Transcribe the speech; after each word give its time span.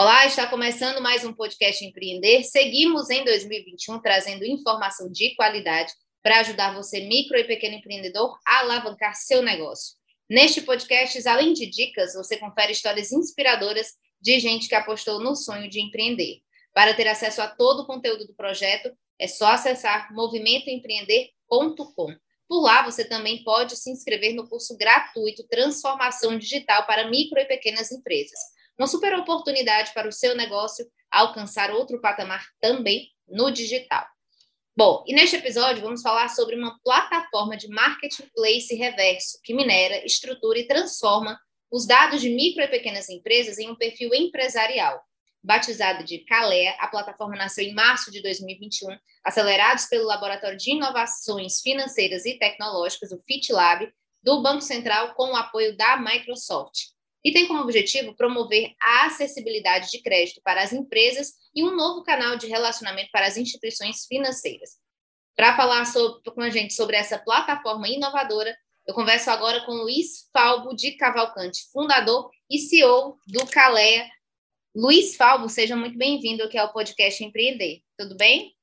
Olá, 0.00 0.26
está 0.26 0.46
começando 0.46 1.02
mais 1.02 1.24
um 1.24 1.32
podcast 1.32 1.84
Empreender. 1.84 2.44
Seguimos 2.44 3.10
em 3.10 3.24
2021 3.24 4.00
trazendo 4.00 4.44
informação 4.44 5.10
de 5.10 5.34
qualidade 5.34 5.92
para 6.22 6.38
ajudar 6.38 6.72
você, 6.72 7.00
micro 7.00 7.36
e 7.36 7.42
pequeno 7.42 7.74
empreendedor, 7.74 8.38
a 8.46 8.60
alavancar 8.60 9.16
seu 9.16 9.42
negócio. 9.42 9.96
Neste 10.30 10.62
podcast, 10.62 11.26
além 11.26 11.52
de 11.52 11.66
dicas, 11.66 12.14
você 12.14 12.36
confere 12.36 12.70
histórias 12.70 13.10
inspiradoras 13.10 13.94
de 14.22 14.38
gente 14.38 14.68
que 14.68 14.76
apostou 14.76 15.18
no 15.18 15.34
sonho 15.34 15.68
de 15.68 15.80
empreender. 15.80 16.42
Para 16.72 16.94
ter 16.94 17.08
acesso 17.08 17.42
a 17.42 17.48
todo 17.48 17.80
o 17.80 17.86
conteúdo 17.86 18.24
do 18.24 18.36
projeto, 18.36 18.96
é 19.18 19.26
só 19.26 19.48
acessar 19.48 20.14
movimentoempreender.com. 20.14 22.14
Por 22.46 22.62
lá, 22.62 22.84
você 22.84 23.04
também 23.04 23.42
pode 23.42 23.76
se 23.76 23.90
inscrever 23.90 24.32
no 24.32 24.48
curso 24.48 24.76
gratuito 24.76 25.42
Transformação 25.48 26.38
Digital 26.38 26.86
para 26.86 27.10
Micro 27.10 27.40
e 27.40 27.46
Pequenas 27.46 27.90
Empresas 27.90 28.38
uma 28.78 28.86
super 28.86 29.14
oportunidade 29.18 29.92
para 29.92 30.08
o 30.08 30.12
seu 30.12 30.36
negócio 30.36 30.86
alcançar 31.10 31.70
outro 31.70 32.00
patamar 32.00 32.46
também 32.60 33.08
no 33.26 33.50
digital. 33.50 34.06
Bom, 34.76 35.02
e 35.08 35.12
neste 35.12 35.34
episódio 35.34 35.82
vamos 35.82 36.02
falar 36.02 36.28
sobre 36.28 36.54
uma 36.54 36.78
plataforma 36.84 37.56
de 37.56 37.66
marketplace 37.68 38.74
reverso 38.76 39.40
que 39.42 39.52
minera, 39.52 40.04
estrutura 40.06 40.60
e 40.60 40.68
transforma 40.68 41.36
os 41.70 41.84
dados 41.84 42.20
de 42.20 42.30
micro 42.30 42.62
e 42.62 42.68
pequenas 42.68 43.08
empresas 43.08 43.58
em 43.58 43.68
um 43.68 43.74
perfil 43.74 44.14
empresarial. 44.14 45.02
Batizada 45.42 46.04
de 46.04 46.18
Calea, 46.18 46.76
a 46.78 46.86
plataforma 46.86 47.36
nasceu 47.36 47.64
em 47.64 47.74
março 47.74 48.10
de 48.10 48.22
2021, 48.22 48.96
acelerados 49.24 49.86
pelo 49.86 50.06
Laboratório 50.06 50.56
de 50.56 50.70
Inovações 50.70 51.60
Financeiras 51.60 52.24
e 52.24 52.38
Tecnológicas, 52.38 53.10
o 53.10 53.20
FitLab, 53.26 53.92
do 54.22 54.42
Banco 54.42 54.62
Central, 54.62 55.14
com 55.14 55.32
o 55.32 55.36
apoio 55.36 55.76
da 55.76 55.96
Microsoft 55.96 56.97
e 57.24 57.32
tem 57.32 57.46
como 57.46 57.60
objetivo 57.60 58.14
promover 58.14 58.74
a 58.80 59.06
acessibilidade 59.06 59.90
de 59.90 60.00
crédito 60.02 60.40
para 60.42 60.62
as 60.62 60.72
empresas 60.72 61.32
e 61.54 61.64
um 61.64 61.74
novo 61.74 62.02
canal 62.02 62.36
de 62.36 62.46
relacionamento 62.46 63.10
para 63.10 63.26
as 63.26 63.36
instituições 63.36 64.06
financeiras. 64.06 64.76
Para 65.36 65.56
falar 65.56 65.84
sobre, 65.84 66.22
com 66.30 66.40
a 66.40 66.50
gente 66.50 66.74
sobre 66.74 66.96
essa 66.96 67.18
plataforma 67.18 67.88
inovadora, 67.88 68.56
eu 68.86 68.94
converso 68.94 69.30
agora 69.30 69.64
com 69.64 69.72
Luiz 69.72 70.28
Falbo 70.32 70.74
de 70.74 70.92
Cavalcante, 70.92 71.70
fundador 71.72 72.30
e 72.50 72.58
CEO 72.58 73.18
do 73.26 73.46
Calea. 73.46 74.08
Luiz 74.74 75.16
Falbo, 75.16 75.48
seja 75.48 75.76
muito 75.76 75.98
bem-vindo 75.98 76.42
aqui 76.42 76.56
ao 76.56 76.72
podcast 76.72 77.22
Empreender. 77.22 77.82
Tudo 77.96 78.16
bem? 78.16 78.54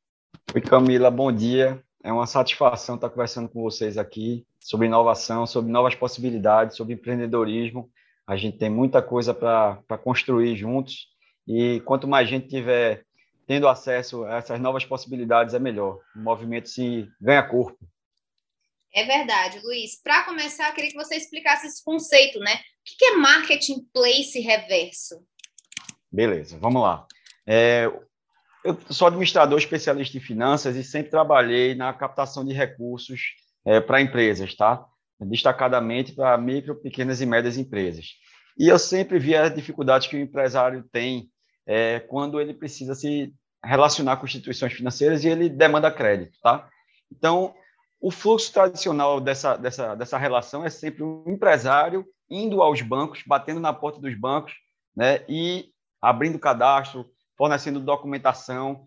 Oi, 0.54 0.62
Camila, 0.62 1.12
bom 1.12 1.32
dia. 1.32 1.84
É 2.04 2.12
uma 2.12 2.28
satisfação 2.28 2.96
estar 2.96 3.10
conversando 3.10 3.50
com 3.50 3.62
vocês 3.62 3.98
aqui 3.98 4.46
sobre 4.60 4.88
inovação, 4.88 5.46
sobre 5.46 5.72
novas 5.72 5.96
possibilidades, 5.96 6.76
sobre 6.76 6.94
empreendedorismo 6.94 7.92
a 8.28 8.36
gente 8.36 8.58
tem 8.58 8.70
muita 8.70 9.02
coisa 9.02 9.34
para 9.34 9.98
construir 10.04 10.56
juntos 10.56 11.08
e 11.48 11.82
quanto 11.82 12.08
mais 12.08 12.28
gente 12.28 12.48
tiver 12.48 13.04
tendo 13.48 13.68
acesso 13.68 14.24
a 14.26 14.38
essas 14.38 14.60
novas 14.60 14.84
possibilidades, 14.84 15.54
é 15.54 15.60
melhor. 15.60 16.00
O 16.16 16.20
movimento 16.20 16.68
se 16.68 17.08
ganha 17.22 17.44
corpo. 17.44 17.78
É 18.94 19.04
verdade, 19.04 19.60
Luiz. 19.64 20.02
Para 20.02 20.24
começar, 20.24 20.72
queria 20.72 20.90
que 20.90 20.98
você 20.98 21.16
explicasse 21.16 21.68
esse 21.68 21.84
conceito, 21.84 22.40
né? 22.40 22.56
O 22.56 22.98
que 22.98 23.06
é 23.06 23.16
marketing 23.18 23.82
place 23.94 24.40
reverso? 24.40 25.24
Beleza, 26.12 26.58
vamos 26.58 26.82
lá. 26.82 27.06
É, 27.46 27.92
eu 28.64 28.80
sou 28.90 29.08
administrador 29.08 29.60
especialista 29.60 30.18
em 30.18 30.22
finanças 30.22 30.76
e 30.76 30.84
sempre 30.84 31.12
trabalhei 31.12 31.76
na 31.76 31.94
captação 31.94 32.44
de 32.44 32.54
recursos 32.54 33.36
é, 33.66 33.80
para 33.80 34.02
empresas, 34.02 34.56
tá? 34.56 34.84
Destacadamente 35.20 36.14
para 36.14 36.38
micro, 36.38 36.76
pequenas 36.76 37.22
e 37.22 37.26
médias 37.26 37.58
empresas. 37.58 38.08
E 38.58 38.68
eu 38.68 38.80
sempre 38.80 39.20
vi 39.20 39.36
as 39.36 39.54
dificuldades 39.54 40.08
que 40.08 40.16
o 40.16 40.20
empresário 40.20 40.84
tem 40.92 41.30
é, 41.66 42.00
quando 42.00 42.40
ele 42.40 42.54
precisa 42.54 42.96
se 42.96 43.34
relacionar 43.64 44.18
com 44.18 44.26
instituições 44.26 44.74
financeiras 44.74 45.24
e 45.24 45.28
ele 45.28 45.50
demanda 45.50 45.92
crédito, 45.92 46.38
tá? 46.42 46.70
Então, 47.12 47.54
o 48.00 48.12
fluxo 48.12 48.54
tradicional 48.54 49.20
dessa, 49.20 49.58
dessa, 49.58 49.96
dessa 49.96 50.18
relação 50.18 50.66
é 50.66 50.70
sempre 50.70 51.04
um 51.04 51.24
empresário 51.28 52.06
indo 52.30 52.62
aos 52.62 52.82
bancos, 52.82 53.24
batendo 53.26 53.60
na 53.60 53.74
porta 53.74 54.00
dos 54.00 54.18
bancos, 54.18 54.54
né, 54.96 55.24
e 55.28 55.70
abrindo 56.02 56.40
cadastro, 56.40 57.06
fornecendo 57.38 57.80
documentação, 57.80 58.86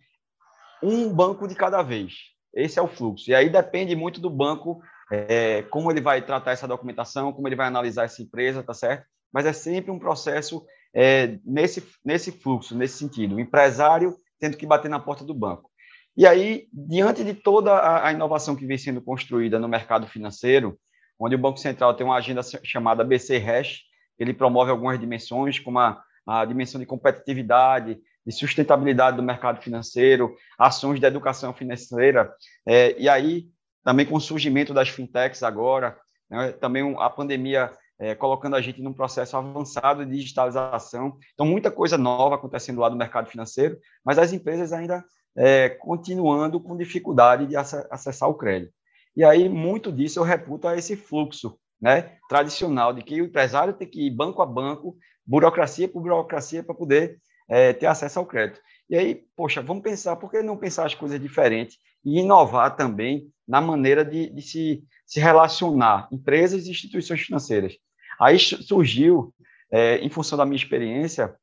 um 0.82 1.12
banco 1.12 1.46
de 1.46 1.54
cada 1.54 1.82
vez. 1.82 2.14
Esse 2.54 2.78
é 2.78 2.82
o 2.82 2.88
fluxo. 2.88 3.30
E 3.30 3.34
aí 3.34 3.48
depende 3.48 3.94
muito 3.94 4.20
do 4.20 4.30
banco 4.30 4.80
é, 5.10 5.62
como 5.70 5.90
ele 5.90 6.00
vai 6.00 6.22
tratar 6.22 6.52
essa 6.52 6.68
documentação, 6.68 7.32
como 7.32 7.48
ele 7.48 7.56
vai 7.56 7.66
analisar 7.66 8.04
essa 8.04 8.22
empresa, 8.22 8.62
tá 8.62 8.74
certo? 8.74 9.06
Mas 9.32 9.46
é 9.46 9.52
sempre 9.52 9.90
um 9.90 9.98
processo 9.98 10.64
é, 10.94 11.38
nesse, 11.44 11.84
nesse 12.04 12.32
fluxo, 12.32 12.76
nesse 12.76 12.98
sentido. 12.98 13.36
O 13.36 13.40
empresário 13.40 14.16
tendo 14.38 14.56
que 14.56 14.66
bater 14.66 14.88
na 14.88 15.00
porta 15.00 15.24
do 15.24 15.34
banco. 15.34 15.70
E 16.16 16.26
aí, 16.26 16.66
diante 16.72 17.22
de 17.22 17.34
toda 17.34 17.72
a, 17.72 18.08
a 18.08 18.12
inovação 18.12 18.56
que 18.56 18.66
vem 18.66 18.78
sendo 18.78 19.00
construída 19.00 19.58
no 19.58 19.68
mercado 19.68 20.06
financeiro, 20.06 20.78
onde 21.18 21.34
o 21.34 21.38
Banco 21.38 21.58
Central 21.58 21.94
tem 21.94 22.06
uma 22.06 22.16
agenda 22.16 22.40
chamada 22.64 23.04
BC 23.04 23.38
Hash, 23.38 23.80
ele 24.18 24.34
promove 24.34 24.70
algumas 24.70 24.98
dimensões, 24.98 25.58
como 25.58 25.78
a, 25.78 26.02
a 26.26 26.44
dimensão 26.44 26.80
de 26.80 26.86
competitividade, 26.86 27.98
de 28.26 28.32
sustentabilidade 28.32 29.16
do 29.16 29.22
mercado 29.22 29.62
financeiro, 29.62 30.36
ações 30.58 31.00
de 31.00 31.06
educação 31.06 31.54
financeira, 31.54 32.32
é, 32.66 32.94
e 33.00 33.08
aí 33.08 33.46
também 33.84 34.06
com 34.06 34.16
o 34.16 34.20
surgimento 34.20 34.74
das 34.74 34.88
fintechs 34.88 35.42
agora, 35.42 35.96
né, 36.30 36.52
também 36.52 36.94
a 36.98 37.08
pandemia 37.08 37.72
é, 37.98 38.14
colocando 38.14 38.54
a 38.54 38.60
gente 38.60 38.80
num 38.80 38.92
processo 38.92 39.36
avançado 39.36 40.04
de 40.04 40.16
digitalização. 40.16 41.16
Então, 41.34 41.46
muita 41.46 41.70
coisa 41.70 41.98
nova 41.98 42.36
acontecendo 42.36 42.80
lá 42.80 42.88
no 42.88 42.96
mercado 42.96 43.28
financeiro, 43.28 43.78
mas 44.04 44.18
as 44.18 44.32
empresas 44.32 44.72
ainda 44.72 45.04
é, 45.36 45.68
continuando 45.68 46.60
com 46.60 46.76
dificuldade 46.76 47.46
de 47.46 47.56
acessar 47.56 48.28
o 48.28 48.34
crédito. 48.34 48.72
E 49.16 49.24
aí, 49.24 49.48
muito 49.48 49.90
disso 49.90 50.20
eu 50.20 50.24
reputo 50.24 50.68
a 50.68 50.76
esse 50.76 50.96
fluxo 50.96 51.58
né, 51.80 52.16
tradicional 52.28 52.92
de 52.92 53.02
que 53.02 53.20
o 53.20 53.24
empresário 53.24 53.72
tem 53.72 53.88
que 53.88 54.06
ir 54.06 54.10
banco 54.10 54.42
a 54.42 54.46
banco, 54.46 54.96
burocracia 55.26 55.88
por 55.88 56.02
burocracia, 56.02 56.62
para 56.62 56.74
poder 56.74 57.18
é, 57.48 57.72
ter 57.72 57.86
acesso 57.86 58.18
ao 58.18 58.26
crédito. 58.26 58.60
E 58.88 58.96
aí, 58.96 59.22
poxa, 59.36 59.60
vamos 59.60 59.82
pensar, 59.82 60.16
por 60.16 60.30
que 60.30 60.42
não 60.42 60.56
pensar 60.56 60.86
as 60.86 60.94
coisas 60.94 61.20
diferentes 61.20 61.78
e 62.04 62.20
inovar 62.20 62.76
também 62.76 63.30
na 63.46 63.60
maneira 63.60 64.04
de, 64.04 64.28
de 64.30 64.42
se, 64.42 64.84
se 65.06 65.18
relacionar, 65.20 66.08
empresas 66.12 66.66
e 66.66 66.70
instituições 66.70 67.20
financeiras. 67.20 67.74
Aí 68.20 68.38
surgiu, 68.38 69.32
é, 69.70 69.96
em 69.98 70.10
função 70.10 70.36
da 70.36 70.44
minha 70.44 70.56
experiência, 70.56 71.34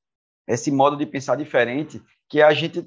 esse 0.47 0.71
modo 0.71 0.95
de 0.95 1.05
pensar 1.05 1.35
diferente, 1.35 2.01
que 2.29 2.41
a 2.41 2.53
gente, 2.53 2.85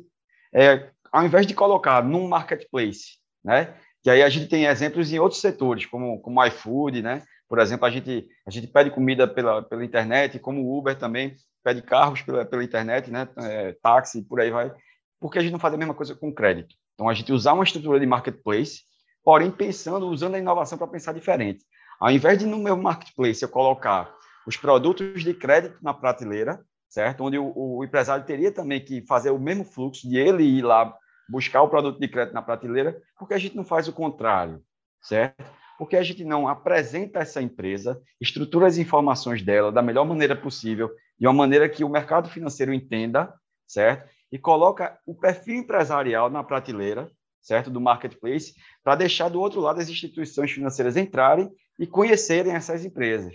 é, 0.55 0.91
ao 1.11 1.25
invés 1.25 1.47
de 1.47 1.55
colocar 1.55 2.05
num 2.05 2.29
marketplace, 2.29 3.19
né, 3.45 3.75
que 4.03 4.11
aí 4.11 4.23
a 4.23 4.29
gente 4.29 4.49
tem 4.49 4.67
exemplos 4.67 5.13
em 5.13 5.19
outros 5.19 5.41
setores, 5.41 5.87
como, 5.87 6.21
como 6.21 6.45
iFood, 6.45 7.03
né, 7.03 7.23
por 7.49 7.59
exemplo, 7.59 7.87
a 7.87 7.91
gente, 7.91 8.29
a 8.47 8.51
gente 8.51 8.67
pede 8.67 8.91
comida 8.91 9.27
pela, 9.27 9.63
pela 9.63 9.85
internet, 9.85 10.39
como 10.39 10.63
o 10.63 10.79
Uber 10.79 10.97
também 10.97 11.35
pede 11.65 11.83
carros 11.83 12.23
pela, 12.23 12.45
pela 12.45 12.63
internet, 12.63 13.11
né, 13.11 13.29
é, 13.39 13.73
táxi, 13.83 14.23
por 14.23 14.41
aí 14.41 14.51
vai, 14.51 14.73
porque 15.19 15.39
a 15.39 15.43
gente 15.43 15.53
não 15.53 15.59
faz 15.59 15.75
a 15.75 15.79
mesma 15.79 15.95
coisa 15.95 16.15
com 16.15 16.33
crédito. 16.33 16.77
Então, 16.99 17.09
a 17.09 17.15
gente 17.15 17.33
usar 17.33 17.53
uma 17.53 17.63
estrutura 17.63 18.01
de 18.01 18.07
marketplace 18.07 18.81
porém 19.29 19.51
pensando, 19.51 20.09
usando 20.09 20.37
a 20.37 20.39
inovação 20.39 20.79
para 20.79 20.87
pensar 20.87 21.13
diferente. 21.13 21.63
Ao 22.01 22.11
invés 22.11 22.39
de 22.39 22.47
no 22.47 22.57
meu 22.57 22.75
marketplace 22.79 23.43
eu 23.43 23.49
colocar 23.51 24.11
os 24.47 24.57
produtos 24.57 25.23
de 25.23 25.35
crédito 25.35 25.77
na 25.83 25.93
prateleira, 25.93 26.65
certo? 26.89 27.25
Onde 27.25 27.37
o, 27.39 27.53
o 27.55 27.85
empresário 27.85 28.25
teria 28.25 28.51
também 28.51 28.83
que 28.83 29.05
fazer 29.07 29.29
o 29.29 29.39
mesmo 29.39 29.65
fluxo 29.65 30.09
de 30.09 30.17
ele 30.17 30.45
ir 30.45 30.63
lá 30.63 30.97
buscar 31.29 31.61
o 31.61 31.69
produto 31.69 32.01
de 32.01 32.09
crédito 32.09 32.33
na 32.33 32.41
prateleira, 32.41 32.99
porque 33.19 33.35
a 33.35 33.39
gente 33.39 33.55
não 33.55 33.65
faz 33.65 33.87
o 33.87 33.93
contrário, 33.93 34.63
certo? 35.03 35.45
Porque 35.77 35.99
a 35.99 36.03
gente 36.03 36.25
não 36.25 36.49
apresenta 36.49 37.19
essa 37.19 37.43
empresa, 37.43 38.01
estrutura 38.19 38.67
as 38.67 38.79
informações 38.79 39.43
dela 39.43 39.71
da 39.71 39.83
melhor 39.83 40.07
maneira 40.07 40.35
possível, 40.35 40.91
de 41.21 41.27
uma 41.27 41.35
maneira 41.35 41.69
que 41.69 41.85
o 41.85 41.89
mercado 41.91 42.31
financeiro 42.31 42.73
entenda, 42.73 43.31
certo? 43.67 44.09
E 44.31 44.39
coloca 44.39 44.99
o 45.07 45.15
perfil 45.15 45.57
empresarial 45.57 46.31
na 46.31 46.45
prateleira, 46.45 47.11
certo? 47.41 47.71
Do 47.71 47.81
marketplace, 47.81 48.55
para 48.83 48.97
deixar 48.97 49.29
do 49.29 49.41
outro 49.41 49.61
lado 49.61 49.81
as 49.81 49.89
instituições 49.89 50.51
financeiras 50.51 50.97
entrarem 50.97 51.51
e 51.79 51.87
conhecerem 51.87 52.53
essas 52.53 52.85
empresas, 52.85 53.35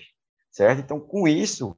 certo? 0.51 0.80
Então, 0.80 1.00
com 1.00 1.28
isso, 1.28 1.75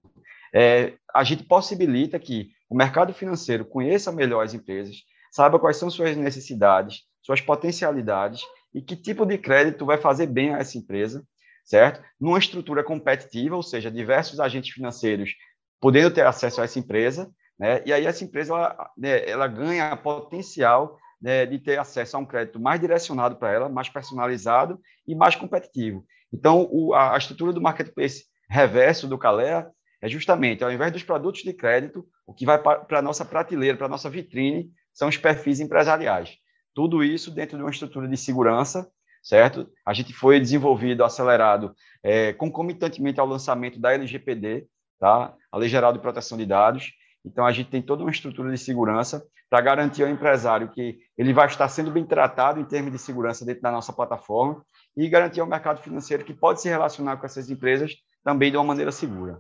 é, 0.54 0.94
a 1.14 1.24
gente 1.24 1.44
possibilita 1.44 2.20
que 2.20 2.50
o 2.70 2.76
mercado 2.76 3.14
financeiro 3.14 3.64
conheça 3.64 4.12
melhor 4.12 4.44
as 4.44 4.54
empresas, 4.54 4.98
saiba 5.32 5.60
quais 5.60 5.78
são 5.78 5.90
suas 5.90 6.16
necessidades, 6.18 7.04
suas 7.22 7.42
potencialidades 7.42 8.42
e 8.74 8.82
que 8.82 8.96
tipo 8.96 9.26
de 9.26 9.38
crédito 9.38 9.86
vai 9.86 9.98
fazer 9.98 10.28
bem 10.28 10.54
a 10.54 10.60
essa 10.60 10.78
empresa, 10.78 11.26
certo? 11.64 12.02
Numa 12.20 12.40
estrutura 12.40 12.84
competitiva, 12.84 13.56
ou 13.56 13.64
seja, 13.64 13.92
diversos 13.92 14.40
agentes 14.40 14.74
financeiros 14.74 15.32
podendo 15.80 16.12
ter 16.12 16.26
acesso 16.26 16.62
a 16.62 16.64
essa 16.64 16.80
empresa, 16.80 17.30
né? 17.58 17.82
E 17.86 17.94
aí 17.94 18.06
essa 18.06 18.24
empresa 18.24 18.54
ela, 18.54 18.92
né, 18.98 19.30
ela 19.30 19.48
ganha 19.48 19.96
potencial 19.96 20.98
né, 21.22 21.46
de 21.46 21.58
ter 21.58 21.80
acesso 21.80 22.18
a 22.18 22.20
um 22.20 22.26
crédito 22.26 22.60
mais 22.60 22.80
direcionado 22.80 23.38
para 23.38 23.52
ela, 23.52 23.70
mais 23.70 23.90
personalizado 23.90 24.80
e 25.08 25.16
mais 25.16 25.36
competitivo. 25.36 26.06
Então, 26.32 26.68
o, 26.72 26.94
a, 26.94 27.16
a, 27.16 27.18
estrutura 27.18 27.54
do 27.54 27.62
marketplace 27.62 28.26
reverso 28.50 29.08
do 29.08 29.18
Calea 29.18 29.68
é 30.02 30.10
justamente, 30.10 30.64
ao 30.64 30.72
invés 30.72 30.92
dos 30.92 31.04
produtos 31.04 31.42
de 31.42 31.54
crédito, 31.54 32.06
o 32.28 32.34
que 32.34 32.46
vai 32.46 32.62
para 32.62 33.00
a 33.00 33.02
nossa 33.02 33.24
prateleira, 33.24 33.78
para 33.78 33.88
a 33.88 33.90
nossa 33.90 34.10
vitrine, 34.10 34.70
são 34.94 35.08
os 35.08 35.18
perfis 35.18 35.60
empresariais. 35.60 36.38
Tudo 36.74 37.04
isso 37.04 37.32
dentro 37.32 37.58
de 37.58 37.64
uma 37.64 37.72
estrutura 37.72 38.08
de 38.08 38.18
segurança, 38.18 38.88
certo? 39.24 39.68
A 39.86 39.94
gente 39.94 40.14
foi 40.14 40.40
desenvolvido, 40.40 41.04
acelerado, 41.04 41.74
é, 42.04 42.34
concomitantemente 42.34 43.20
ao 43.20 43.26
lançamento 43.26 43.80
da 43.80 43.94
LGPD, 43.94 44.68
tá? 45.00 45.34
a 45.52 45.58
Lei 45.58 45.70
Geral 45.70 45.92
de 45.92 46.00
Proteção 46.00 46.38
de 46.38 46.46
Dados. 46.46 46.92
Então, 47.26 47.46
a 47.46 47.52
gente 47.52 47.70
tem 47.70 47.82
toda 47.82 48.04
uma 48.04 48.12
estrutura 48.12 48.52
de 48.52 48.58
segurança 48.58 49.26
para 49.50 49.62
garantir 49.62 50.04
ao 50.04 50.10
empresário 50.10 50.72
que 50.72 51.00
ele 51.18 51.34
vai 51.34 51.48
estar 51.48 51.68
sendo 51.68 51.92
bem 51.92 52.06
tratado 52.06 52.60
em 52.60 52.66
termos 52.66 52.92
de 52.92 53.00
segurança 53.00 53.46
dentro 53.46 53.62
da 53.62 53.72
nossa 53.72 53.92
plataforma 53.92 54.64
e 54.96 55.10
garantir 55.10 55.42
ao 55.42 55.48
mercado 55.48 55.82
financeiro 55.82 56.24
que 56.24 56.34
pode 56.34 56.62
se 56.62 56.70
relacionar 56.70 57.18
com 57.18 57.26
essas 57.26 57.50
empresas 57.50 57.94
também 58.24 58.52
de 58.52 58.58
uma 58.58 58.64
maneira 58.64 58.92
segura. 58.92 59.40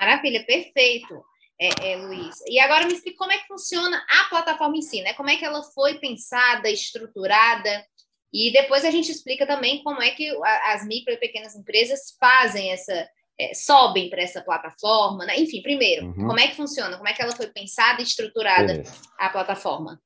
Maravilha, 0.00 0.44
perfeito, 0.44 1.14
é, 1.60 1.92
é, 1.92 1.96
Luiz. 1.96 2.36
E 2.46 2.58
agora 2.58 2.86
me 2.86 2.92
explique 2.92 3.16
como 3.16 3.32
é 3.32 3.38
que 3.38 3.46
funciona 3.46 4.04
a 4.08 4.28
plataforma 4.28 4.76
em 4.76 4.82
si, 4.82 5.02
né? 5.02 5.14
Como 5.14 5.30
é 5.30 5.36
que 5.36 5.44
ela 5.44 5.62
foi 5.62 5.98
pensada, 5.98 6.68
estruturada, 6.68 7.84
e 8.32 8.52
depois 8.52 8.84
a 8.84 8.90
gente 8.90 9.10
explica 9.10 9.46
também 9.46 9.82
como 9.82 10.02
é 10.02 10.10
que 10.10 10.30
as 10.66 10.86
micro 10.86 11.12
e 11.12 11.16
pequenas 11.16 11.54
empresas 11.54 12.16
fazem 12.20 12.72
essa, 12.72 13.08
é, 13.38 13.54
sobem 13.54 14.08
para 14.08 14.22
essa 14.22 14.40
plataforma, 14.40 15.26
né? 15.26 15.38
Enfim, 15.38 15.62
primeiro, 15.62 16.06
uhum. 16.06 16.26
como 16.26 16.40
é 16.40 16.48
que 16.48 16.56
funciona? 16.56 16.96
Como 16.96 17.08
é 17.08 17.12
que 17.12 17.22
ela 17.22 17.36
foi 17.36 17.46
pensada 17.48 18.00
e 18.00 18.04
estruturada 18.04 18.66
Beleza. 18.66 18.94
a 19.18 19.28
plataforma? 19.28 20.00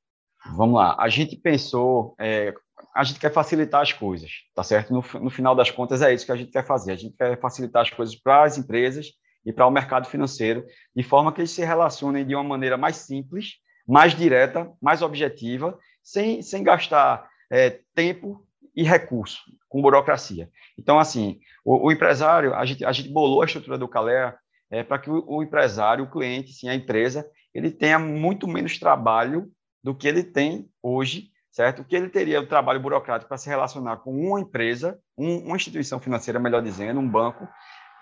Vamos 0.57 0.77
lá. 0.77 0.97
A 0.99 1.09
gente 1.09 1.37
pensou, 1.37 2.15
é, 2.19 2.53
a 2.95 3.05
gente 3.05 3.21
quer 3.21 3.33
facilitar 3.33 3.83
as 3.83 3.93
coisas, 3.93 4.31
tá 4.55 4.63
certo? 4.63 4.93
No, 4.93 5.05
no 5.21 5.31
final 5.31 5.55
das 5.55 5.71
contas 5.71 6.03
é 6.03 6.13
isso 6.13 6.27
que 6.27 6.33
a 6.33 6.37
gente 6.37 6.51
quer 6.51 6.67
fazer. 6.67 6.93
A 6.93 6.97
gente 6.97 7.17
quer 7.17 7.39
facilitar 7.41 7.83
as 7.83 7.91
coisas 7.91 8.15
para 8.17 8.45
as 8.45 8.59
empresas 8.59 9.09
e 9.45 9.53
para 9.53 9.67
o 9.67 9.71
mercado 9.71 10.07
financeiro, 10.07 10.65
de 10.95 11.03
forma 11.03 11.33
que 11.33 11.41
eles 11.41 11.51
se 11.51 11.65
relacionem 11.65 12.27
de 12.27 12.35
uma 12.35 12.45
maneira 12.45 12.77
mais 12.77 12.97
simples, 12.97 13.55
mais 13.87 14.15
direta, 14.15 14.71
mais 14.81 15.03
objetiva, 15.03 15.79
sem, 16.03 16.43
sem 16.43 16.63
gastar 16.63 17.29
é, 17.51 17.81
tempo 17.95 18.47
e 18.75 18.83
recurso, 18.83 19.41
com 19.69 19.83
burocracia. 19.83 20.51
Então, 20.79 20.99
assim, 20.99 21.41
o, 21.65 21.89
o, 21.89 21.93
empresário, 21.93 22.55
a 22.55 22.65
gente, 22.65 22.85
a 22.85 22.93
gente 22.93 23.09
bolou 23.09 23.43
a 23.43 23.45
estrutura 23.45 23.79
do 23.79 23.89
Calea 23.89 24.37
é, 24.71 24.83
para 24.83 24.99
que 24.99 25.11
o, 25.11 25.25
o, 25.27 25.43
empresário, 25.43 26.05
o 26.05 26.11
cliente, 26.11 26.53
sim, 26.53 26.69
a 26.69 26.75
empresa, 26.75 27.29
ele 27.55 27.71
tenha 27.71 27.99
muito 27.99 28.47
menos 28.47 28.79
trabalho 28.79 29.51
do 29.83 29.95
que 29.95 30.07
ele 30.07 30.23
tem 30.23 30.69
hoje, 30.83 31.31
certo? 31.51 31.85
Que 31.85 31.97
ele 31.97 32.09
teria 32.09 32.41
o 32.41 32.47
trabalho 32.47 32.81
burocrático 32.81 33.29
para 33.29 33.39
se 33.39 33.49
relacionar 33.49 33.99
com 33.99 34.13
uma 34.13 34.41
empresa, 34.41 34.99
um, 35.17 35.39
uma 35.47 35.57
instituição 35.57 35.99
financeira, 35.99 36.39
melhor 36.39 36.63
dizendo, 36.63 37.01
um 37.01 37.09
banco. 37.09 37.49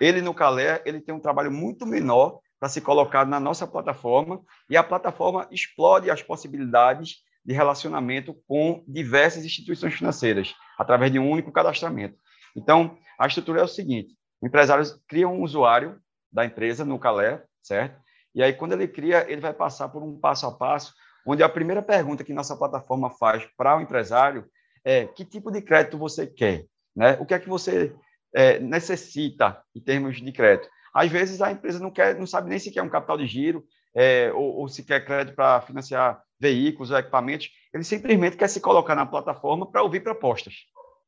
Ele, 0.01 0.21
no 0.21 0.35
Calea, 0.35 0.83
ele 0.85 1.01
tem 1.01 1.15
um 1.15 1.21
trabalho 1.21 1.51
muito 1.51 1.87
menor 1.87 2.41
para 2.59 2.69
se 2.69 2.81
colocar 2.81 3.25
na 3.25 3.39
nossa 3.39 3.67
plataforma 3.67 4.41
e 4.69 4.77
a 4.77 4.83
plataforma 4.83 5.47
explode 5.51 6.11
as 6.11 6.23
possibilidades 6.23 7.19
de 7.49 7.55
relacionamento 7.55 8.35
com 8.47 8.85
diversas 8.87 9.43
instituições 9.43 9.95
financeiras, 9.95 10.55
através 10.79 11.11
de 11.11 11.19
um 11.19 11.31
único 11.31 11.51
cadastramento. 11.51 12.15
Então, 12.55 12.99
a 13.19 13.27
estrutura 13.27 13.63
é 13.63 13.65
o 13.65 13.69
seguinte: 13.69 14.15
o 14.39 14.47
empresário 14.47 14.85
cria 15.09 15.27
um 15.27 15.41
usuário 15.41 15.99
da 16.31 16.45
empresa 16.45 16.85
no 16.85 16.99
Calé, 16.99 17.43
certo? 17.63 17.99
E 18.35 18.43
aí, 18.43 18.53
quando 18.53 18.73
ele 18.73 18.87
cria, 18.87 19.25
ele 19.33 19.41
vai 19.41 19.55
passar 19.55 19.89
por 19.89 20.03
um 20.03 20.21
passo 20.21 20.45
a 20.45 20.53
passo, 20.53 20.93
onde 21.27 21.43
a 21.43 21.49
primeira 21.49 21.81
pergunta 21.81 22.23
que 22.23 22.35
nossa 22.35 22.55
plataforma 22.55 23.09
faz 23.09 23.49
para 23.57 23.79
o 23.79 23.81
empresário 23.81 24.45
é 24.85 25.07
que 25.07 25.25
tipo 25.25 25.51
de 25.51 25.63
crédito 25.63 25.97
você 25.97 26.27
quer? 26.27 26.67
Né? 26.95 27.17
O 27.19 27.25
que 27.25 27.33
é 27.33 27.39
que 27.39 27.49
você 27.49 27.97
é, 28.35 28.59
necessita 28.59 29.63
em 29.75 29.81
termos 29.81 30.21
de 30.21 30.33
crédito? 30.33 30.69
Às 30.93 31.11
vezes, 31.11 31.41
a 31.41 31.51
empresa 31.51 31.79
não, 31.79 31.91
quer, 31.91 32.15
não 32.15 32.27
sabe 32.27 32.51
nem 32.51 32.59
se 32.59 32.71
quer 32.71 32.83
um 32.83 32.91
capital 32.91 33.17
de 33.17 33.27
giro, 33.27 33.65
é, 33.97 34.31
ou, 34.35 34.57
ou 34.57 34.69
se 34.69 34.85
quer 34.85 35.03
crédito 35.03 35.35
para 35.35 35.63
financiar 35.63 36.23
veículos 36.41 36.91
ou 36.91 36.99
equipamentos, 36.99 37.51
ele 37.73 37.85
simplesmente 37.85 38.37
quer 38.37 38.49
se 38.49 38.61
colocar 38.61 38.95
na 38.95 39.07
plataforma 39.07 39.71
para 39.71 39.83
ouvir 39.83 40.01
propostas, 40.01 40.55